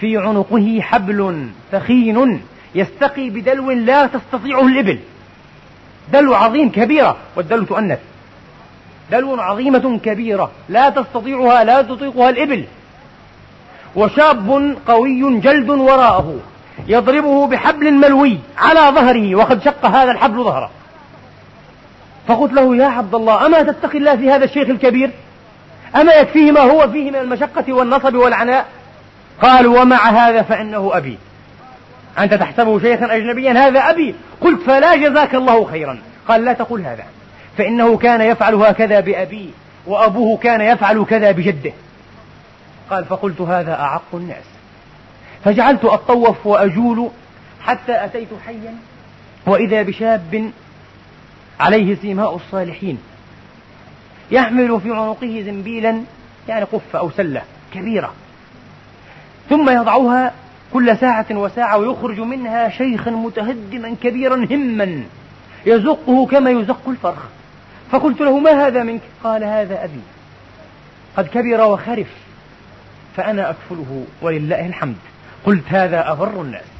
[0.00, 2.42] في عنقه حبل ثخين
[2.74, 4.98] يستقي بدلو لا تستطيعه الإبل.
[6.12, 7.98] دلو عظيم كبيرة والدلو تؤنث.
[9.10, 12.64] دلو عظيمة كبيرة لا تستطيعها لا تطيقها الإبل.
[13.96, 16.36] وشاب قوي جلد وراءه
[16.88, 20.70] يضربه بحبل ملوي على ظهره وقد شق هذا الحبل ظهره.
[22.28, 25.10] فقلت له يا عبد الله أما تتقي الله في هذا الشيخ الكبير؟
[25.96, 28.66] أما يكفيه ما هو فيه من المشقة والنصب والعناء؟
[29.42, 31.18] قال ومع هذا فإنه أبي.
[32.18, 34.14] أنت تحسبه شيخا أجنبيا هذا أبي.
[34.40, 35.98] قلت فلا جزاك الله خيرا.
[36.28, 37.04] قال لا تقل هذا.
[37.58, 39.50] فإنه كان يفعل هكذا بأبيه
[39.86, 41.72] وأبوه كان يفعل كذا بجده.
[42.90, 44.44] قال فقلت هذا أعق الناس.
[45.44, 47.08] فجعلت أطوف وأجول
[47.60, 48.74] حتى أتيت حيا
[49.46, 50.50] وإذا بشاب
[51.62, 52.98] عليه سيماء الصالحين.
[54.30, 56.02] يحمل في عنقه زنبيلا
[56.48, 57.42] يعني قفة أو سلة
[57.74, 58.12] كبيرة.
[59.50, 60.32] ثم يضعها
[60.72, 65.02] كل ساعة وساعة ويخرج منها شيخا متهدما كبيرا هما.
[65.66, 67.22] يزقه كما يزق الفرخ.
[67.90, 70.00] فقلت له ما هذا منك؟ قال هذا أبي.
[71.16, 72.08] قد كبر وخرف
[73.16, 74.96] فأنا أكفله ولله الحمد.
[75.44, 76.71] قلت هذا أبر الناس.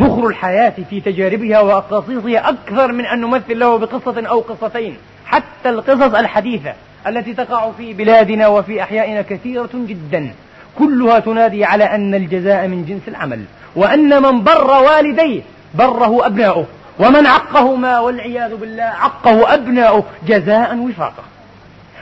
[0.00, 6.14] ذخر الحياة في تجاربها وأقاصيصها أكثر من أن نمثل له بقصة أو قصتين حتى القصص
[6.14, 6.72] الحديثة
[7.06, 10.32] التي تقع في بلادنا وفي أحيائنا كثيرة جدا.
[10.78, 13.44] كلها تنادي على أن الجزاء من جنس العمل
[13.76, 15.42] وأن من بر والديه
[15.74, 16.66] بره أبناؤه
[16.98, 21.22] ومن عقهما والعياذ بالله عقه أبناؤه جزاء وفاقا.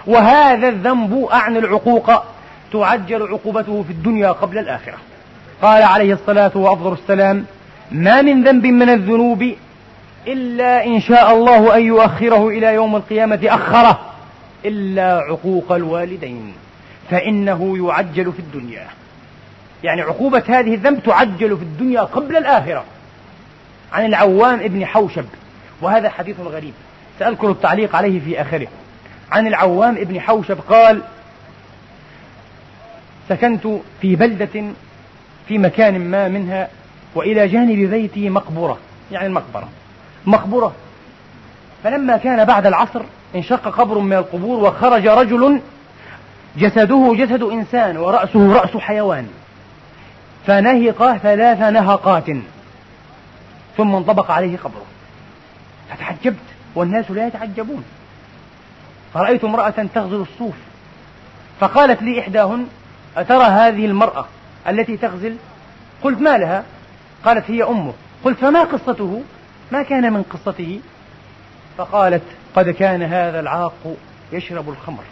[0.06, 2.12] وهذا الذنب أعني العقوق
[2.72, 4.96] تعجل عقوبته في الدنيا قبل الآخرة.
[5.62, 7.44] قال عليه الصلاة وأفضل السلام
[7.90, 9.54] ما من ذنب من الذنوب
[10.26, 14.12] إلا إن شاء الله أن يؤخره إلى يوم القيامة أخره
[14.64, 16.52] إلا عقوق الوالدين.
[17.10, 18.86] فإنه يعجل في الدنيا.
[19.84, 22.84] يعني عقوبة هذه الذنب تعجل في الدنيا قبل الآخرة.
[23.92, 25.24] عن العوام ابن حوشب.
[25.82, 26.72] وهذا حديث غريب.
[27.18, 28.66] سأذكر التعليق عليه في آخره.
[29.32, 31.02] عن العوام ابن حوشب قال
[33.28, 33.68] سكنت
[34.00, 34.64] في بلدة
[35.48, 36.68] في مكان ما منها
[37.14, 38.78] وإلى جانب بيتي مقبرة
[39.12, 39.68] يعني المقبرة.
[40.26, 40.72] مقبرة.
[41.84, 43.02] فلما كان بعد العصر
[43.34, 45.60] انشق قبر من القبور وخرج رجل
[46.56, 49.28] جسده جسد إنسان ورأسه رأس حيوان.
[50.46, 52.24] فنهق ثلاث نهقات.
[53.76, 54.86] ثم انطبق عليه قبره.
[55.90, 56.36] فتعجبت
[56.74, 57.84] والناس لا يتعجبون.
[59.14, 60.54] فرأيت امرأة تغزل الصوف.
[61.60, 62.66] فقالت لي إحداهن
[63.16, 64.26] أترى هذه المرأة
[64.68, 65.36] التي تغزل؟
[66.02, 66.64] قلت ما لها؟
[67.26, 67.92] قالت هي أمه.
[68.24, 69.22] قلت فما قصته؟
[69.72, 70.80] ما كان من قصته؟
[71.78, 72.22] فقالت
[72.56, 73.96] قد كان هذا العاق
[74.32, 75.02] يشرب الخمر.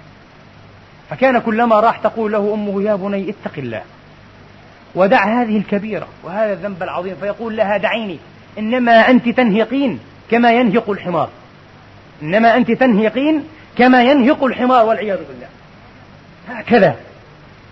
[1.10, 3.82] فكان كلما راح تقول له أمه يا بني اتق الله.
[4.94, 7.16] ودع هذه الكبيرة وهذا الذنب العظيم.
[7.20, 8.18] فيقول لها دعيني
[8.58, 10.00] إنما أنت تنهقين
[10.30, 11.28] كما ينهق الحمار.
[12.22, 13.44] إنما أنت تنهقين
[13.78, 15.48] كما ينهق الحمار والعياذ بالله.
[16.48, 16.96] هكذا.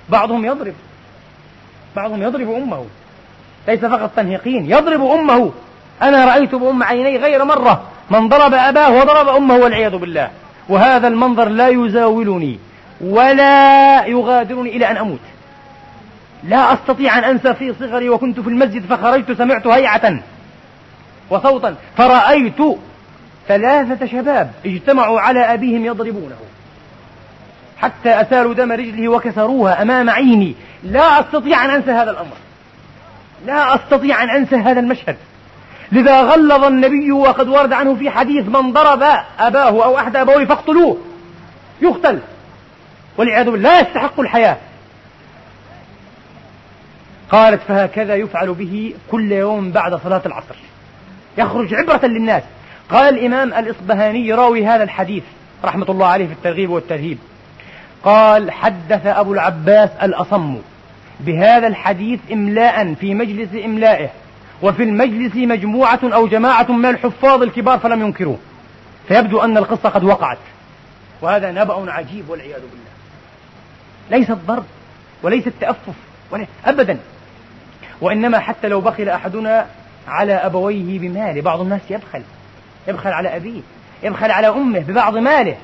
[0.09, 0.75] بعضهم يضرب.
[1.97, 2.87] بعضهم يضرب أمه.
[3.69, 5.53] ليس فقط تنهقين يضرب أمه.
[6.03, 7.83] أنا رأيت بأم عيني غير مرة.
[8.11, 10.31] من ضرب أباه وضرب أمه والعياذ بالله.
[10.69, 12.59] وهذا المنظر لا يزاولني
[13.01, 15.21] ولا يغادرني إلى أن أموت.
[16.45, 20.19] لا أستطيع أن أنسى في صغري وكنت في المسجد فخرجت سمعت هيعة
[21.31, 21.75] وصوتا.
[21.97, 22.63] فرأيت
[23.49, 26.37] ثلاثة شباب اجتمعوا على أبيهم يضربونه.
[27.79, 30.55] حتى أسالوا دم رجله وكسروها أمام عيني.
[30.83, 32.37] لا أستطيع أن أنسى هذا الأمر.
[33.47, 35.17] لا أستطيع أن أنسى هذا المشهد.
[35.93, 39.03] لذا غلظ النبي وقد ورد عنه في حديث من ضرب
[39.39, 40.99] أباه أو أحد أبويه فاقتلوه.
[41.83, 42.19] يقتل.
[43.17, 44.57] والعياذ بالله لا يستحق الحياة.
[47.31, 50.55] قالت فهكذا يفعل به كل يوم بعد صلاة العصر.
[51.39, 52.43] يخرج عبرة للناس.
[52.91, 55.23] قال الإمام الإصبهاني راوي هذا الحديث
[55.65, 57.19] رحمة الله عليه في الترغيب والترهيب.
[58.05, 60.59] قال حدث أبو العباس الأصم.
[61.27, 64.11] بهذا الحديث إملاء في مجلس إملائه
[64.63, 68.39] وفي المجلس مجموعة أو جماعة من الحفاظ الكبار فلم ينكروه.
[69.09, 70.39] فيبدو أن القصة قد وقعت
[71.21, 72.93] وهذا نبأ عجيب والعياذ بالله.
[74.11, 74.65] ليس الضرب
[75.23, 75.95] وليس التأفف
[76.31, 76.99] ولا أبدا.
[78.01, 79.67] وإنما حتى لو بخل أحدنا
[80.09, 82.23] على أبويه بماله بعض الناس يبخل
[82.89, 83.61] يبخل على أبيه
[84.03, 85.57] يبخل على أمه ببعض ماله.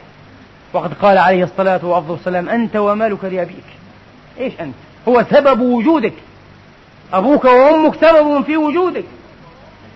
[0.72, 3.64] وقد قال عليه الصلاة والسلام أنت ومالك لأبيك.
[4.40, 4.74] إيش أنت؟
[5.08, 6.12] هو سبب وجودك.
[7.12, 9.04] أبوك وأمك سبب في وجودك.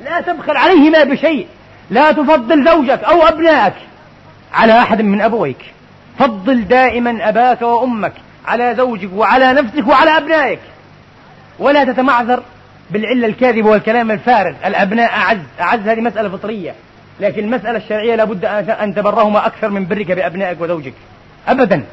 [0.04, 1.46] لا تبخل عليهما بشيء.
[1.90, 3.74] لا تفضل زوجك أو أبنائك
[4.52, 5.72] على أحد من أبويك.
[6.18, 8.12] فضل دائما أباك وأمك
[8.46, 10.60] على زوجك وعلى نفسك وعلى أبنائك.
[11.58, 12.42] ولا تتمعذر
[12.90, 14.54] بالعلة الكاذبة والكلام الفارغ.
[14.64, 16.74] الأبناء أعز أعز هذه مسألة فطرية.
[17.20, 20.94] لكن المسألة الشرعية لابد أن تبرهما أكثر من برك بأبنائك وزوجك.
[21.48, 21.84] أبدا.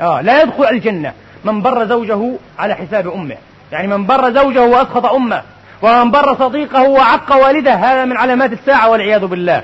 [0.00, 1.12] آه لا يدخل الجنة.
[1.44, 3.36] من بر زوجه على حساب أمه.
[3.72, 5.42] يعني من بر زوجه وأسخط أمه.
[5.82, 7.74] ومن بر صديقه وعق والده.
[7.74, 9.62] هذا من علامات الساعة والعياذ بالله.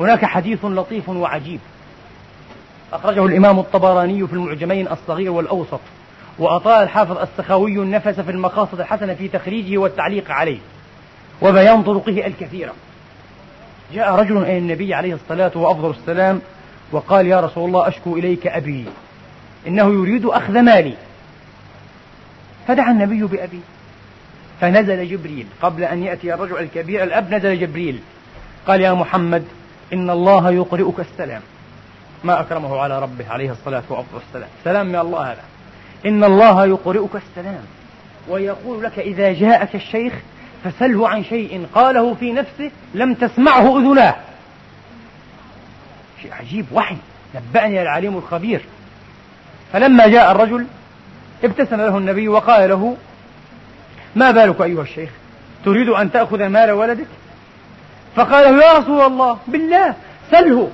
[0.00, 1.60] هناك حديث لطيف وعجيب.
[2.92, 5.80] أخرجه الإمام الطبراني في المعجمين الصغير والأوسط.
[6.38, 10.58] وأطال الحافظ السخاوي النفس في المقاصد الحسنة في تخريجه والتعليق عليه.
[11.42, 12.72] وبيان طرقه الكثيرة.
[13.94, 16.40] جاء رجل إلى النبي عليه الصلاة وأفضل السلام
[16.92, 18.84] وقال يا رسول الله أشكو إليك أبي.
[19.66, 20.94] إنه يريد أخذ مالي.
[22.68, 23.60] فدعا النبي بأبيه
[24.60, 25.46] فنزل جبريل.
[25.62, 28.00] قبل أن يأتي الرجل الكبير الأب نزل جبريل.
[28.66, 29.44] قال يا محمد
[29.92, 31.42] إن الله يقرئك السلام.
[32.24, 34.48] ما أكرمه على ربه عليه الصلاة والسلام.
[34.64, 35.42] سلام من الله هذا.
[36.06, 37.64] إن الله يقرئك السلام.
[38.28, 40.12] ويقول لك إذا جاءك الشيخ
[40.64, 44.16] فسله عن شيء قاله في نفسه لم تسمعه أذناه.
[46.22, 46.96] شيء عجيب وحي.
[47.34, 48.64] نبأني العليم الخبير.
[49.72, 50.66] فلما جاء الرجل
[51.44, 52.96] ابتسم له النبي وقال له
[54.16, 55.10] ما بالك أيها الشيخ؟
[55.64, 57.06] تريد أن تأخذ مال ولدك؟
[58.16, 59.94] فقال يا رسول الله بالله
[60.30, 60.70] سله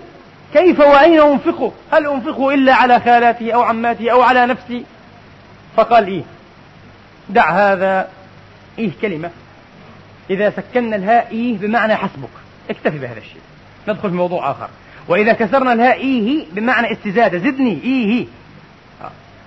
[0.52, 4.84] كيف وأين أنفقه؟ هل أنفقه إلا على خالاتي أو عماتي أو على نفسي؟
[5.76, 6.22] فقال إيه
[7.28, 8.08] دع هذا
[8.78, 9.30] إيه كلمة
[10.30, 12.28] إذا سكنا الهاء إيه بمعنى حسبك.
[12.70, 13.40] اكتفي بهذا الشيء.
[13.88, 14.68] ندخل في موضوع آخر.
[15.08, 18.26] وإذا كسرنا الهاء إيه بمعنى استزادة زدني إيه.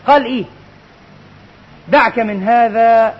[0.07, 0.45] قال إيه؟
[1.87, 3.17] دعك من هذا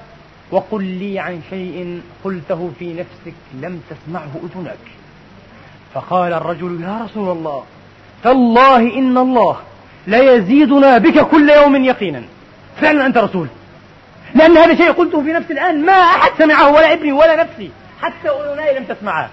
[0.52, 4.78] وقل لي عن شيء قلته في نفسك لم تسمعه أذنك.
[5.94, 7.64] فقال الرجل يا رسول الله
[8.24, 9.58] تالله إن الله
[10.08, 12.24] ليزيدنا بك كل يوم يقينا.
[12.82, 13.48] فعلا أنت رسول.
[14.36, 17.72] لأن هذا شيء قلته في نفسي الآن ما أحد سمعه ولا ابني ولا نفسي.
[18.02, 19.30] حتى أذناي لم تسمعاه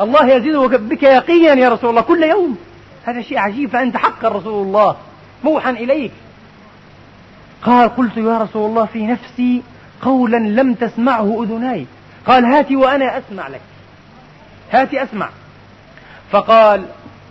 [0.00, 2.58] الله يزيد بك يقينا يا رسول الله كل يوم.
[3.04, 4.96] هذا شيء عجيب فأنت حقا رسول الله.
[5.44, 6.12] موحى إليك.
[7.62, 9.62] قال قلت يا رسول الله في نفسي
[10.02, 11.86] قولا لم تسمعه أذناي.
[12.26, 13.60] قال هاتي وأنا أسمع لك.
[14.72, 15.28] هاتي أسمع.
[16.30, 16.84] فقال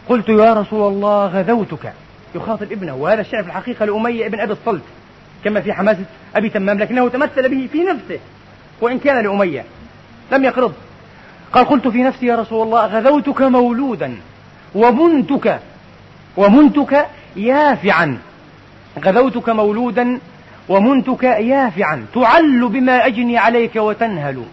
[0.09, 1.93] قلت يا رسول الله غذوتك.
[2.35, 2.95] يخاطب ابنه.
[2.95, 4.83] وهذا الشعر في الحقيقة لأمية ابن أبي الصلت.
[5.43, 6.05] كما في حماسة
[6.35, 8.19] أبي تمام لكنه تمثل به في نفسه.
[8.81, 9.65] وإن كان لأمية
[10.31, 10.73] لم يقرض.
[11.53, 14.17] قال قلت في نفسي يا رسول الله غذوتك مولودا.
[14.75, 15.59] ومنتك
[16.37, 18.17] ومنتك يافعا.
[19.05, 20.19] غذوتك مولودا
[20.69, 22.05] ومنتك يافعا.
[22.13, 24.43] تعل بما أجني عليك وتنهل.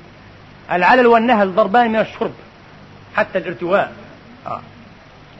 [0.72, 2.32] العلل والنهل ضربان من الشرب
[3.14, 3.92] حتى الارتواء.
[4.46, 4.60] آه.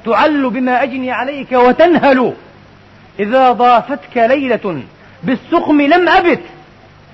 [0.05, 2.33] تعل بما أجني عليك وتنهل.
[3.21, 4.83] إذا ضافتك ليلة
[5.23, 6.43] بالسقم لم أبت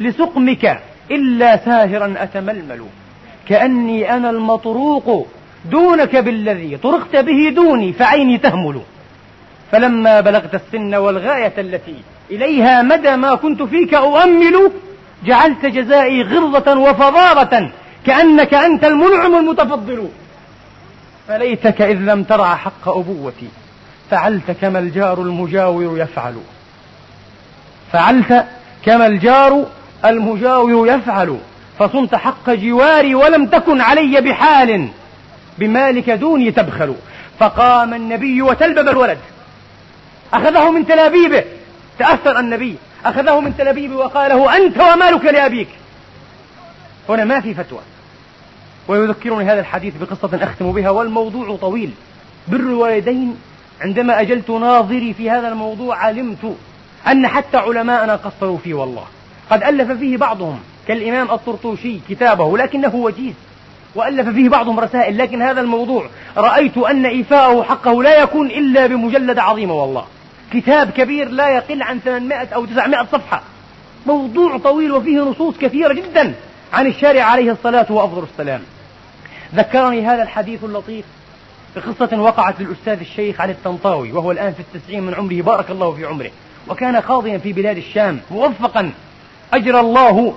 [0.00, 2.86] لسقمك إلا ساهرا أتململ.
[3.48, 5.26] كأني أنا المطروق
[5.64, 8.80] دونك بالذي طرقت به دوني فعيني تهمل.
[9.72, 11.96] فلما بلغت السن والغاية التي
[12.30, 14.70] إليها مدى ما كنت فيك أؤمل
[15.24, 17.70] جعلت جزائي غلظة وفظاظة
[18.06, 20.08] كأنك أنت المنعم المتفضل.
[21.28, 23.48] فليتك إذ لم ترع حق أبوتي
[24.10, 26.34] فعلت كما الجار المجاور يفعل.
[27.92, 28.46] فعلت
[28.84, 29.66] كما الجار
[30.04, 31.38] المجاور يفعل
[31.78, 34.88] فصنت حق جواري ولم تكن علي بحال
[35.58, 36.94] بمالك دوني تبخل.
[37.38, 39.18] فقام النبي وتلبب الولد.
[40.34, 41.44] أخذه من تلابيبه
[41.98, 42.76] تأثر النبي.
[43.04, 45.68] أخذه من تلابيبه وقال له أنت ومالك لأبيك.
[47.08, 47.80] هنا ما في فتوى.
[48.88, 51.90] ويذكرني هذا الحديث بقصة أختم بها والموضوع طويل.
[52.48, 53.36] بر الوالدين
[53.80, 56.56] عندما أجلت ناظري في هذا الموضوع علمت
[57.08, 59.04] أن حتى علماءنا قصروا فيه والله.
[59.50, 63.34] قد ألف فيه بعضهم كالإمام الطرطوشي كتابه لكنه وجيز
[63.94, 66.06] وألف فيه بعضهم رسائل لكن هذا الموضوع
[66.36, 70.04] رأيت أن إيفاءه حقه لا يكون إلا بمجلد عظيم والله.
[70.52, 73.42] كتاب كبير لا يقل عن 800 أو 900 صفحة.
[74.06, 76.34] موضوع طويل وفيه نصوص كثيرة جدا
[76.72, 78.62] عن الشارع عليه الصلاة وأفضل السلام.
[79.54, 81.04] ذكرني هذا الحديث اللطيف
[81.76, 86.04] بقصة وقعت للأستاذ الشيخ علي الطنطاوي وهو الآن في التسعين من عمره بارك الله في
[86.04, 86.30] عمره
[86.68, 88.90] وكان قاضيا في بلاد الشام موفقا
[89.52, 90.34] أجرى الله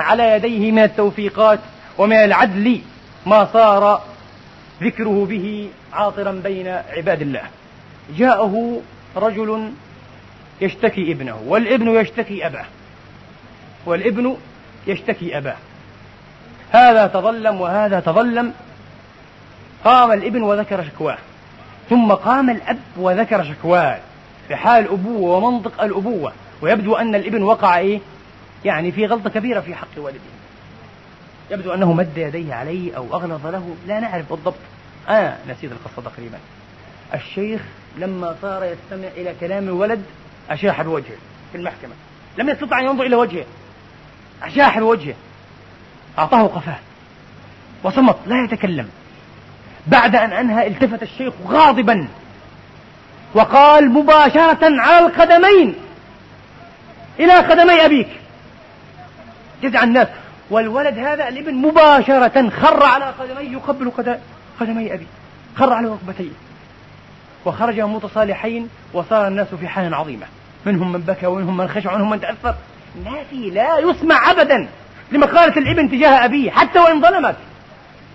[0.00, 1.58] على يديه من التوفيقات
[1.98, 2.80] ومن العدل
[3.26, 4.02] ما صار
[4.82, 7.42] ذكره به عاطرا بين عباد الله.
[8.16, 8.80] جاءه
[9.16, 9.70] رجل
[10.60, 12.64] يشتكي ابنه والابن يشتكي أباه
[13.86, 14.36] والابن
[14.86, 15.56] يشتكي أباه.
[16.70, 18.52] هذا تظلم وهذا تظلم.
[19.84, 21.18] قام الابن وذكر شكواه
[21.90, 23.98] ثم قام الأب وذكر شكواه
[24.48, 26.32] في حال الأبوة ومنطق الأبوة.
[26.62, 28.00] ويبدو أن الابن وقع إيه؟
[28.64, 30.20] يعني في غلطة كبيرة في حق والده.
[31.50, 33.76] يبدو أنه مد يديه عليه أو أغلظ له.
[33.86, 34.54] لا نعرف بالضبط.
[35.08, 36.38] أنا آه نسيت القصة تقريبا.
[37.14, 37.62] الشيخ
[37.98, 40.02] لما صار يستمع إلى كلام الولد
[40.50, 41.16] أشاح بوجهه
[41.52, 41.92] في المحكمة.
[42.38, 43.44] لم يستطع أن ينظر إلى وجهه.
[44.42, 45.14] أشاح بوجهه.
[46.18, 46.78] أعطاه قفاه.
[47.82, 48.16] وصمت.
[48.26, 48.88] لا يتكلم.
[49.86, 52.08] بعد أن أنهى التفت الشيخ غاضبا.
[53.34, 55.74] وقال مباشرة على القدمين
[57.20, 58.08] إلى قدمي أبيك.
[59.62, 60.08] جزع الناس.
[60.50, 63.92] والولد هذا الابن مباشرة خر على قدميه يقبل
[64.60, 65.06] قدمي أبي.
[65.56, 66.30] خر على ركبتيه.
[67.44, 70.26] وخرج متصالحين وصار الناس في حال عظيمة.
[70.66, 72.54] منهم من بكى ومنهم من خشع ومنهم من تأثر.
[73.04, 74.68] ما في لا يسمع أبدا
[75.12, 77.36] لمقالة الإبن تجاه أبيه حتى وإن ظلمت.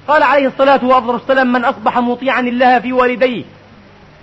[0.08, 3.44] قال عليه الصلاة وأفضل السلام من أصبح مطيعا الله في والديه.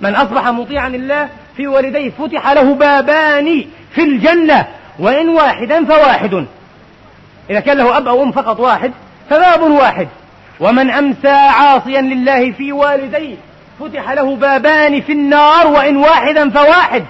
[0.00, 4.66] من أصبح مطيعا الله في والديه فتح له بابان في الجنة
[4.98, 6.46] وإن واحدا فواحد.
[7.50, 8.92] إذا كان له أب أو أم فقط واحد
[9.30, 10.09] فباب واحد.
[10.61, 13.36] ومن أمسى عاصيا لله في والديه.
[13.81, 17.05] فتح له بابان في النار وإن واحدا فواحد.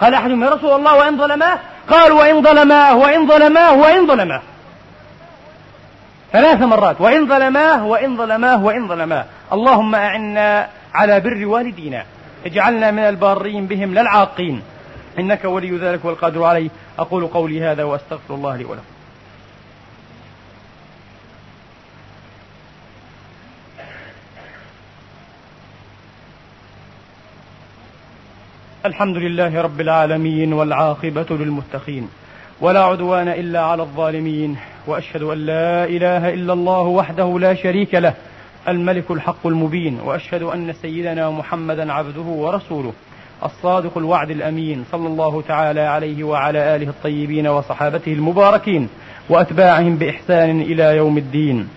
[0.00, 1.58] قال أحدهم يا رسول الله وإن ظلماه
[1.90, 4.42] قال وإن ظلماه وإن ظلماه وإن ظلماه
[6.32, 12.04] ثلاث مرات وإن ظلماه وإن ظلماه وإن ظلماه اللهم أعنا على بر والدينا.
[12.46, 14.62] اجعلنا من البارين بهم لا العاقين.
[15.18, 16.68] إنك ولي ذلك والقادر عليه.
[16.98, 18.95] أقول قولي هذا وأستغفر الله لي ولكم.
[28.86, 32.08] الحمد لله رب العالمين والعاقبة للمتقين
[32.60, 34.56] ولا عدوان إلا على الظالمين
[34.86, 38.14] وأشهد أن لا إله إلا الله وحده لا شريك له
[38.68, 42.92] الملك الحق المبين وأشهد أن سيدنا محمدا عبده ورسوله
[43.44, 48.88] الصادق الوعد الأمين صلى الله تعالى عليه وعلى آله الطيبين وصحابته المباركين
[49.28, 51.68] وأتباعهم بإحسان إلى يوم الدين.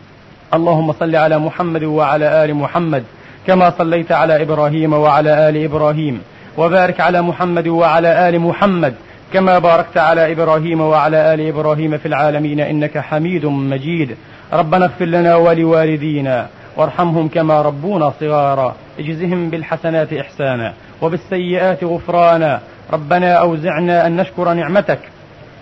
[0.53, 3.03] اللهم صل على محمد وعلى آل محمد
[3.47, 6.21] كما صليت على إبراهيم وعلى آل إبراهيم
[6.57, 8.93] وبارك على محمد وعلى آل محمد
[9.33, 14.15] كما باركت على إبراهيم وعلى آل إبراهيم في العالمين إنك حميد مجيد.
[14.53, 16.47] ربنا اغفر لنا ولوالدينا
[16.77, 18.75] وارحمهم كما ربونا صغارا.
[18.99, 22.59] اجزهم بالحسنات إحسانا وبالسيئات غفرانا.
[22.93, 24.99] ربنا أوزعنا أن نشكر نعمتك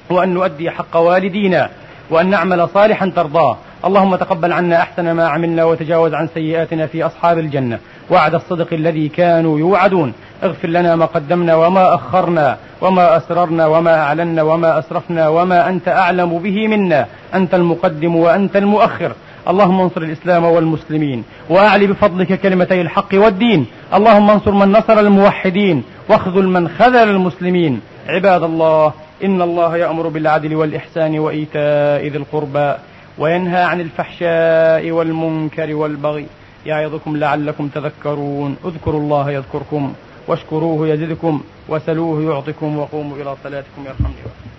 [0.09, 1.69] وأن نؤدي حق والدينا
[2.09, 3.57] وأن نعمل صالحا ترضاه.
[3.85, 7.79] اللهم تقبل عنا أحسن ما عملنا وتجاوز عن سيئاتنا في أصحاب الجنة.
[8.09, 10.13] وعد الصدق الذي كانوا يوعدون.
[10.43, 16.39] اغفر لنا ما قدمنا وما أخرنا وما أسررنا وما أعلنا وما أسرفنا وما أنت أعلم
[16.39, 17.05] به منا.
[17.33, 19.11] أنت المقدم وأنت المؤخر.
[19.47, 23.65] اللهم انصر الإسلام والمسلمين وأعلي بفضلك كلمتي الحق والدين.
[23.93, 27.81] اللهم انصر من نصر الموحدين واخذل من خذل المسلمين.
[28.07, 28.93] عباد الله
[29.23, 32.73] إن الله يأمر بالعدل والإحسان وإيتاء ذي القربى
[33.17, 36.25] وينهى عن الفحشاء والمنكر والبغي.
[36.67, 38.51] يعظكم لعلكم تذكرون.
[38.65, 39.93] اذكروا الله يذكركم
[40.27, 44.56] واشكروه يزدكم وسلوه يعطكم وقوموا إلى صلاتكم يرحمني.